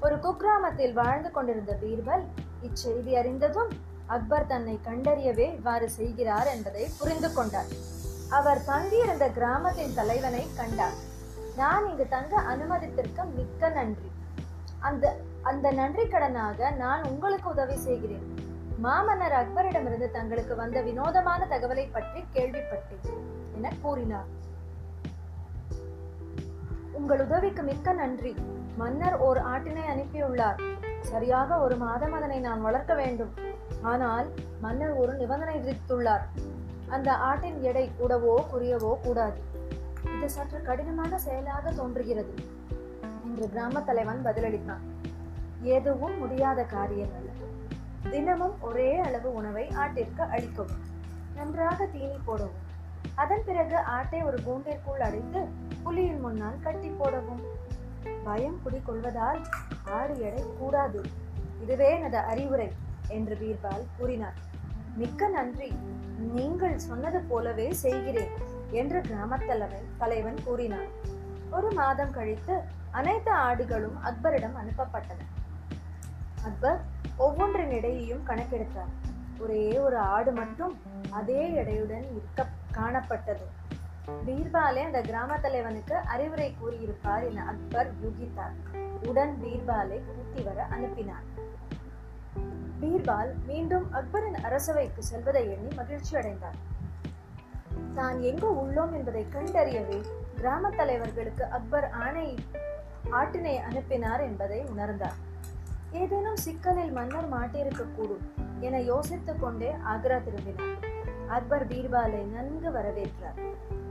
ஒரு 0.00 0.16
குக்கிராமத்தில் 0.16 0.92
வாழ்ந்து 0.92 1.30
கொண்டிருந்த 1.30 1.72
பீர்பல் 1.82 2.24
இச்செய்தி 2.62 3.12
அறிந்ததும் 3.12 3.70
அக்பர் 4.06 4.46
தன்னை 4.46 4.74
கண்டறியவே 4.84 5.46
இவ்வாறு 5.54 5.90
செய்கிறார் 5.90 6.46
என்பதை 6.46 6.84
புரிந்து 6.98 7.32
கொண்டார். 7.32 7.70
அவர் 8.30 8.64
தங்கியிருந்த 8.64 9.28
கிராமத்தின் 9.28 9.94
தலைவனை 9.94 10.44
கண்டார். 10.56 10.98
நான் 11.56 11.86
இங்கு 11.90 12.06
தங்க 12.08 12.40
அனுமதித்திருக்க 12.40 13.24
மிக்க 13.34 13.68
நன்றி. 13.68 14.10
அந்த 14.78 15.04
அந்த 15.50 15.66
நன்றி 15.78 16.04
கடனாக 16.12 16.70
நான் 16.82 17.02
உங்களுக்கு 17.10 17.48
உதவி 17.54 17.76
செய்கிறேன். 17.84 18.26
மாமன்னர் 18.84 19.34
அக்பரிடமிருந்து 19.38 20.08
தங்களுக்கு 20.16 20.54
வந்த 20.60 20.78
வினோதமான 20.88 21.40
தகவலை 21.52 21.84
பற்றி 21.94 22.20
கேள்விப்பட்டேன் 22.34 23.06
என 23.56 23.72
கூறினார். 23.84 24.28
உங்கள் 26.98 27.22
உதவிக்கு 27.26 27.62
மிக்க 27.70 27.92
நன்றி. 28.02 28.32
மன்னர் 28.80 29.16
ஓர் 29.26 29.40
ஆட்டினை 29.52 29.84
அனுப்பியுள்ளார். 29.94 30.60
சரியாக 31.10 31.58
ஒரு 31.64 31.76
மாதம் 31.84 32.16
அதனை 32.18 32.38
நான் 32.48 32.64
வளர்க்க 32.66 32.92
வேண்டும். 33.00 33.32
ஆனால் 33.92 34.28
மன்னர் 34.64 34.94
ஒரு 35.02 35.12
நிபந்தனை 35.22 35.56
விதித்துள்ளார். 35.62 36.24
அந்த 36.96 37.10
ஆட்டின் 37.30 37.58
எடை 37.70 37.86
கூடவோ 37.98 38.36
குறையவோ 38.52 38.92
கூடாது. 39.06 39.40
இது 40.14 40.28
சற்று 40.36 40.60
கடினமான 40.68 41.12
செயலாக 41.26 41.72
தோன்றுகிறது 41.80 42.34
என்று 43.26 43.46
கிராம 43.54 43.82
தலைவன் 43.90 44.24
பதிலளித்தான். 44.28 44.84
எதுவும் 45.62 46.18
முடியாத 46.18 46.62
காரியம் 46.62 47.14
அல்ல 47.16 47.30
தினமும் 48.10 48.62
ஒரே 48.62 48.98
அளவு 48.98 49.34
உணவை 49.34 49.68
ஆட்டிற்கு 49.68 50.20
அளிக்கவும் 50.20 50.86
நன்றாக 51.34 51.86
தீனி 51.86 52.18
போடவும். 52.24 52.66
அதன் 53.14 53.42
பிறகு 53.46 53.78
ஆட்டை 53.78 54.22
ஒரு 54.22 54.42
கூண்டிற்குள் 54.42 55.00
அடைத்து 55.00 55.40
புலியின் 55.84 56.20
முன்னால் 56.20 56.60
கட்டி 56.60 56.88
போடவும். 56.88 57.40
பயம் 58.24 58.60
குடிக்கொள்வதால் 58.66 59.44
ஆடு 59.84 60.20
எடை 60.20 60.44
கூடாது. 60.58 61.02
இதுவே 61.62 61.94
எனது 61.94 62.18
அறிவுரை 62.18 62.72
என்று 63.08 63.34
பீர்பால் 63.34 63.86
கூறினார். 63.98 64.34
மிக்க 64.96 65.28
நன்றி. 65.28 65.72
நீங்கள் 66.34 66.78
சொன்னது 66.78 67.20
போலவே 67.20 67.72
செய்கிறேன் 67.72 68.30
என்று 68.70 69.00
கிராமத் 69.00 69.78
தலைவன் 69.98 70.38
கூறினார். 70.44 70.88
ஒரு 71.50 71.72
மாதம் 71.72 72.10
கழித்து 72.10 72.60
அனைத்து 72.90 73.32
ஆடுகளும் 73.32 73.98
அக்பரிடம் 74.04 74.56
அனுப்பப்பட்டன. 74.64 75.37
அக்பர் 76.44 76.80
ஒவ்வொன்றின் 77.16 77.70
எடையையும் 77.70 78.26
கணக்கெடுத்தார். 78.26 78.92
ஒரே 79.38 79.78
ஒரு 79.78 79.98
ஆடு 79.98 80.32
மட்டும் 80.32 80.80
அதே 81.10 81.48
எடையுடன் 81.48 82.06
இருக்க 82.10 82.46
காணப்பட்டது. 82.72 83.46
பீர்பாலே 84.26 84.84
அந்த 84.84 85.00
கிராம 85.00 85.38
தலைவனுக்கு 85.38 85.94
அறிவுரை 85.94 86.54
கூறியிருப்பார் 86.60 87.30
என 87.30 87.44
அக்பர் 87.44 87.90
யூகித்தார். 87.94 88.54
உடன் 89.06 89.38
பீர்பாலை 89.42 90.00
கூட்டி 90.06 90.42
வர 90.42 90.64
அனுப்பினார். 90.64 91.26
பீர்பால் 92.80 93.44
மீண்டும் 93.46 93.92
அக்பரின் 93.92 94.38
அரசவைக்கு 94.42 95.02
செல்வதை 95.02 95.50
எண்ணி 95.50 95.74
மகிழ்ச்சி 95.74 96.16
அடைந்தார். 96.16 96.76
தான் 97.94 98.20
எங்கு 98.20 98.52
உள்ளோம் 98.52 98.92
என்பதை 98.92 99.26
கண்டறியவே 99.32 100.00
கிராம 100.36 100.70
தலைவர்களுக்கு 100.70 101.42
அக்பர் 101.42 101.90
ஆணை 101.90 102.34
ஆட்டினை 103.10 103.62
அனுப்பினார் 103.62 104.20
என்பதை 104.20 104.64
உணர்ந்தார். 104.64 105.26
ஏதேனும் 105.92 106.36
சிக்கலில் 106.36 106.92
மன்னர் 106.92 107.32
மாட்டிருக்கக்கூடும் 107.32 108.24
என 108.60 108.80
யோசித்துக் 108.80 109.40
கொண்டே 109.40 109.74
ஆக்ரா 109.84 110.22
திரும்பினார். 110.22 110.78
அக்பர் 111.28 111.68
பீர்பாலை 111.68 112.24
நன்கு 112.24 112.70
வரவேற்றார். 112.70 113.40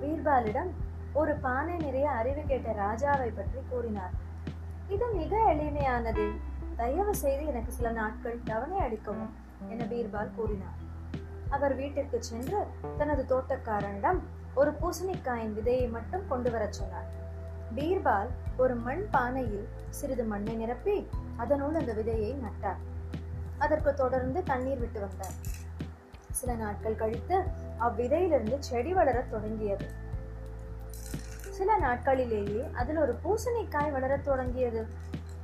பீர்பாலிடம் 0.02 0.70
ஒரு 1.14 1.36
பானை 1.36 1.76
நிறைய 1.78 2.10
அறிவு 2.10 2.42
கேட்ட 2.42 2.72
ராஜாவை 2.72 3.36
பற்றி 3.36 3.60
கூறினார். 3.70 4.12
இது 4.90 5.08
மிக 5.14 5.38
எளிமையானது. 5.38 6.32
தயவு 6.76 7.16
செய்து 7.16 7.46
எனக்கு 7.46 7.72
சில 7.72 7.92
நாட்கள் 7.92 8.40
தவணை 8.44 8.80
அடிக்கவும் 8.80 9.34
என 9.70 9.84
பீர்பால் 9.84 10.36
கூறினார். 10.36 10.86
அவர் 11.50 11.76
வீட்டிற்கு 11.76 12.24
சென்று 12.24 12.66
தனது 12.98 13.38
தோட்டக்காரனிடம் 13.38 14.20
ஒரு 14.56 14.72
பூசணிக்காயின் 14.72 15.54
விதையை 15.54 15.90
மட்டும் 15.90 16.28
கொண்டு 16.28 16.52
வரச் 16.52 16.74
சொன்னார். 16.74 17.08
பீர்பால் 17.76 18.28
ஒரு 18.58 18.76
மண் 18.76 19.06
பானையில் 19.12 19.68
சிறிது 19.90 20.24
மண்ணை 20.24 20.56
நிரப்பி 20.56 21.10
அதனுள் 21.38 21.76
அந்த 21.76 21.94
விதையை 21.94 22.36
நட்டார். 22.36 22.82
அதற்கு 23.58 23.94
தொடர்ந்து 23.94 24.44
தண்ணீர் 24.44 24.80
விட்டு 24.80 25.00
வந்தார். 25.00 25.56
சில 26.32 26.56
நாட்கள் 26.56 26.96
கழித்து 26.96 27.44
அவ்விதையிலிருந்து 27.78 28.64
செடி 28.64 28.94
வளரத் 28.94 29.32
தொடங்கியது. 29.32 29.90
சில 31.50 31.80
நாட்களிலேயே 31.80 32.74
அதில் 32.74 32.98
ஒரு 32.98 33.20
பூசணிக்காய் 33.24 33.92
வளரத் 33.92 34.24
தொடங்கியது. 34.24 34.88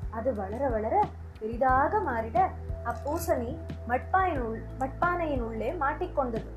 அது 0.10 0.36
வளர 0.36 0.70
வளர 0.70 1.06
பெரிதாக 1.40 2.00
மாறிட 2.00 2.48
அப்பூசணி 2.86 3.58
மட்பாயின் 3.88 4.38
உள் 4.38 4.62
மட்பானையின் 4.80 5.40
உள்ளே 5.40 5.72
மாட்டிக்கொண்டது 5.72 6.48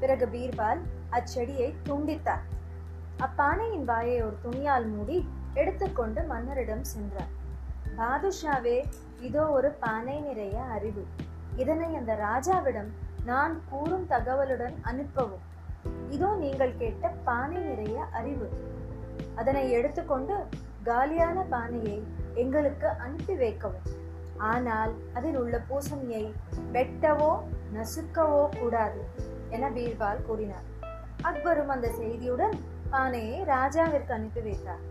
பிறகு 0.00 0.26
பீர்பால் 0.26 0.78
அச்செடியை 1.10 1.74
துண்டித்தார். 1.84 2.44
அப்பானையின் 3.16 3.84
வாயை 3.84 4.22
ஒரு 4.22 4.36
துணியால் 4.42 4.86
மூடி 4.86 5.28
எடுத்துக்கொண்டு 5.54 6.22
மன்னரிடம் 6.22 6.84
சென்றார். 6.84 7.35
பாதுஷாவே 7.98 8.78
இதோ 9.20 9.44
ஒரு 9.48 9.68
பானை 9.82 10.20
நிறைய 10.20 10.62
அறிவு. 10.76 11.02
இதனை 11.56 11.94
அந்த 11.94 12.12
ராஜாவிடம் 12.14 12.90
நான் 13.24 13.54
கூறும் 13.68 14.06
தகவலுடன் 14.10 14.76
அனுப்பவும். 14.82 15.44
இதோ 16.10 16.34
நீங்கள் 16.34 16.76
கேட்ட 16.76 17.12
பானை 17.24 17.60
நிறைய 17.60 18.04
அறிவு. 18.12 18.48
அதனை 19.34 19.70
எடுத்துக்கொண்டு 19.70 20.36
காலியான 20.82 21.38
பானையை 21.42 21.98
எங்களுக்கு 22.34 22.88
அனுப்பி 22.88 23.34
வைக்கவும். 23.34 23.86
ஆனால் 24.38 24.92
அதில் 25.14 25.36
உள்ள 25.36 25.56
பூசணியை 25.68 26.24
வெட்டவோ 26.72 27.32
நசுக்கவோ 27.76 28.42
கூடாது 28.58 29.00
என 29.48 29.70
பீர்பால் 29.70 30.26
கூறினார். 30.26 30.66
அக்பரும் 31.22 31.72
அந்த 31.76 31.88
செய்தியுடன் 31.88 32.56
பானையை 32.90 33.38
ராஜாவிற்கு 33.44 34.12
அனுப்பி 34.12 34.40
வைத்தார். 34.40 34.82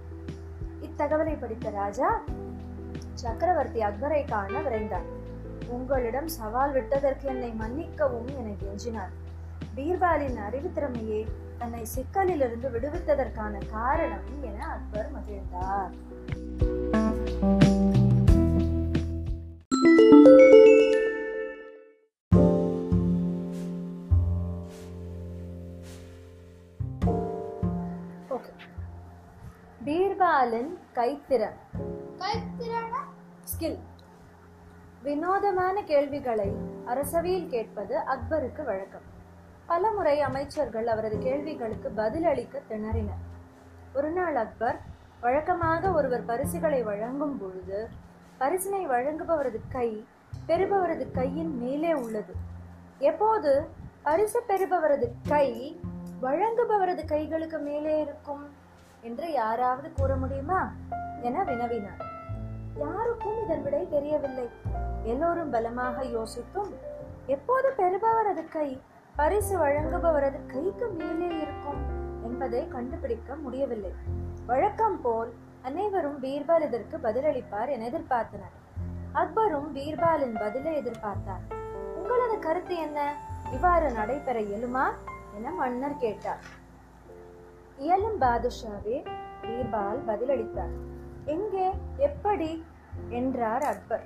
இத்தகவலை 0.81 1.39
படித்த 1.39 1.69
ராஜா 1.69 2.09
சக்கரவர்த்தி 3.13 3.81
அக்பரை 3.81 4.27
காண 4.27 4.61
விரைந்தார். 4.61 5.07
உங்களிடம் 5.67 6.27
சவால் 6.27 6.71
விட்டதற்கு 6.71 7.27
என்னை 7.27 7.51
மன்னிக்கவும் 7.51 8.27
என 8.27 8.49
கெஞ்சினார். 8.49 9.13
பீர்பாலின் 9.75 10.35
அறிவு 10.35 10.71
திறமையே 10.75 11.27
தன்னை 11.57 11.85
சிக்கலிலிருந்து 11.95 12.69
விடுவித்ததற்கான 12.71 13.57
காரணம் 13.71 14.29
என 14.41 14.67
அக்பர் 14.67 15.09
மகிழ்ந்தார். 15.11 15.93
பீர்பாலின் 29.85 30.71
கைத்திறன். 30.95 31.57
கைத்திறனா 32.17 32.74
ஸ்கில் 33.59 33.79
வினோதமான 35.03 35.83
கேள்விகளை 35.83 36.53
அரசவையில் 36.85 37.47
கேட்பது 37.47 37.97
அக்பருக்கு 37.97 38.63
வழக்கம். 38.63 39.01
பலமுறை 39.65 40.21
அமைச்சர்கள் 40.21 40.87
அவரது 40.87 41.17
கேள்விகளுக்கு 41.17 41.89
பதிலளிக்க 41.89 42.61
திணறினர். 42.69 43.23
ஒரு 43.93 44.11
நாள் 44.11 44.35
அக்பர் 44.35 44.79
வழக்கமாக 45.21 45.91
ஒருவர் 45.91 46.25
பரிசுகளை 46.25 46.83
வழங்கும் 46.83 47.37
பொழுது 47.37 47.89
பரிசினை 48.39 48.87
வழங்குபவரது 48.87 49.59
கை 49.69 50.07
பெறுபவரது 50.47 51.11
கையின் 51.11 51.57
மேலே 51.57 51.93
உள்ளது. 51.93 52.35
எப்போது 52.97 53.67
பரிசு 54.03 54.43
பெறுபவரது 54.47 55.11
கை 55.27 55.79
வழங்குபவரது 56.21 57.05
கைகளுக்கு 57.05 57.59
மேலே 57.59 58.01
இருக்கும்? 58.01 58.49
என்று 59.01 59.31
யாராவது 59.31 59.91
கூற 59.93 60.15
முடியுமா? 60.15 60.71
என 61.21 61.43
வினவினார். 61.43 62.13
யாருக்கும் 62.77 63.43
இதன் 63.43 63.63
விடை 63.63 63.89
தெரியவில்லை. 63.89 64.49
எல்லோரும் 65.03 65.49
பலமாக 65.49 66.03
யோசித்தும் 66.03 66.71
எப்போது 67.25 67.69
பெறுபவரது 67.77 68.49
கை? 68.51 68.81
பரிசு 69.15 69.59
வழங்குபவரது 69.59 70.45
கைக்கு 70.45 70.87
மேலே 70.87 71.37
இருக்கும் 71.37 71.81
என்பதை 72.23 72.67
கண்டுபிடிக்க 72.67 73.35
முடியவில்லை. 73.35 73.93
வழக்கம் 74.45 75.01
போல் 75.01 75.33
அனைவரும் 75.61 76.23
பீர்பால் 76.23 76.61
இதற்கு 76.61 76.97
பதிலளிப்பார் 76.97 77.69
என 77.69 77.87
எதிர்பார்த்தனர். 77.87 78.55
அக்பரும் 79.13 79.71
பீர்பாலின் 79.73 80.39
பதிலை 80.39 80.83
எதிர்பார்த்தார். 80.83 81.53
உங்களது 81.95 82.39
கருத்து 82.39 82.75
என்ன? 82.75 83.15
இவ்வாறு 83.51 83.91
நடைபெற 83.91 84.39
இயலுமா? 84.39 84.91
என 85.35 85.51
மன்னர் 85.51 85.97
கேட்டார். 85.97 86.43
இயலும் 87.77 88.21
பாதுஷாவே 88.21 89.05
பீர்பால் 89.41 89.99
பதிலளித்தார். 90.07 90.93
எங்கே? 91.25 91.69
எப்படி? 91.97 92.65
என்றார் 93.09 93.61
அக்பர். 93.61 94.03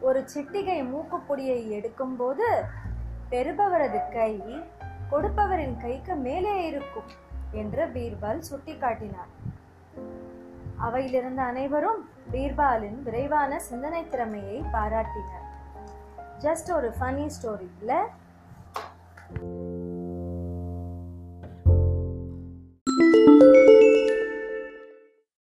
ஒரு 0.00 0.24
சிட்டிகை 0.34 0.92
மூக்குப்பொடியை 0.92 1.58
எடுக்கும்போது 1.70 2.62
பெறுபவரது 3.30 4.12
கை 4.12 4.64
கொடுப்பவரின் 5.10 5.80
கைக்கு 5.80 6.14
மேலே 6.14 6.66
இருக்கும் 6.66 7.10
என்று 7.50 7.86
பீர்பால் 7.86 8.42
சுட்டிக்காட்டினார். 8.50 9.32
அவையிலிருந்த 10.76 11.42
அனைவரும் 11.42 12.08
பீர்பாலின் 12.32 13.02
விரைவான 13.02 13.58
சிந்தனை 13.58 14.08
திறமையை 14.08 14.62
பாராட்டினர். 14.72 15.44
ஜஸ்ட் 16.38 16.72
ஒரு 16.74 16.94
ஃபனி 17.00 17.30
ஸ்டோரி 17.42 17.68
இல்லை 17.78 17.96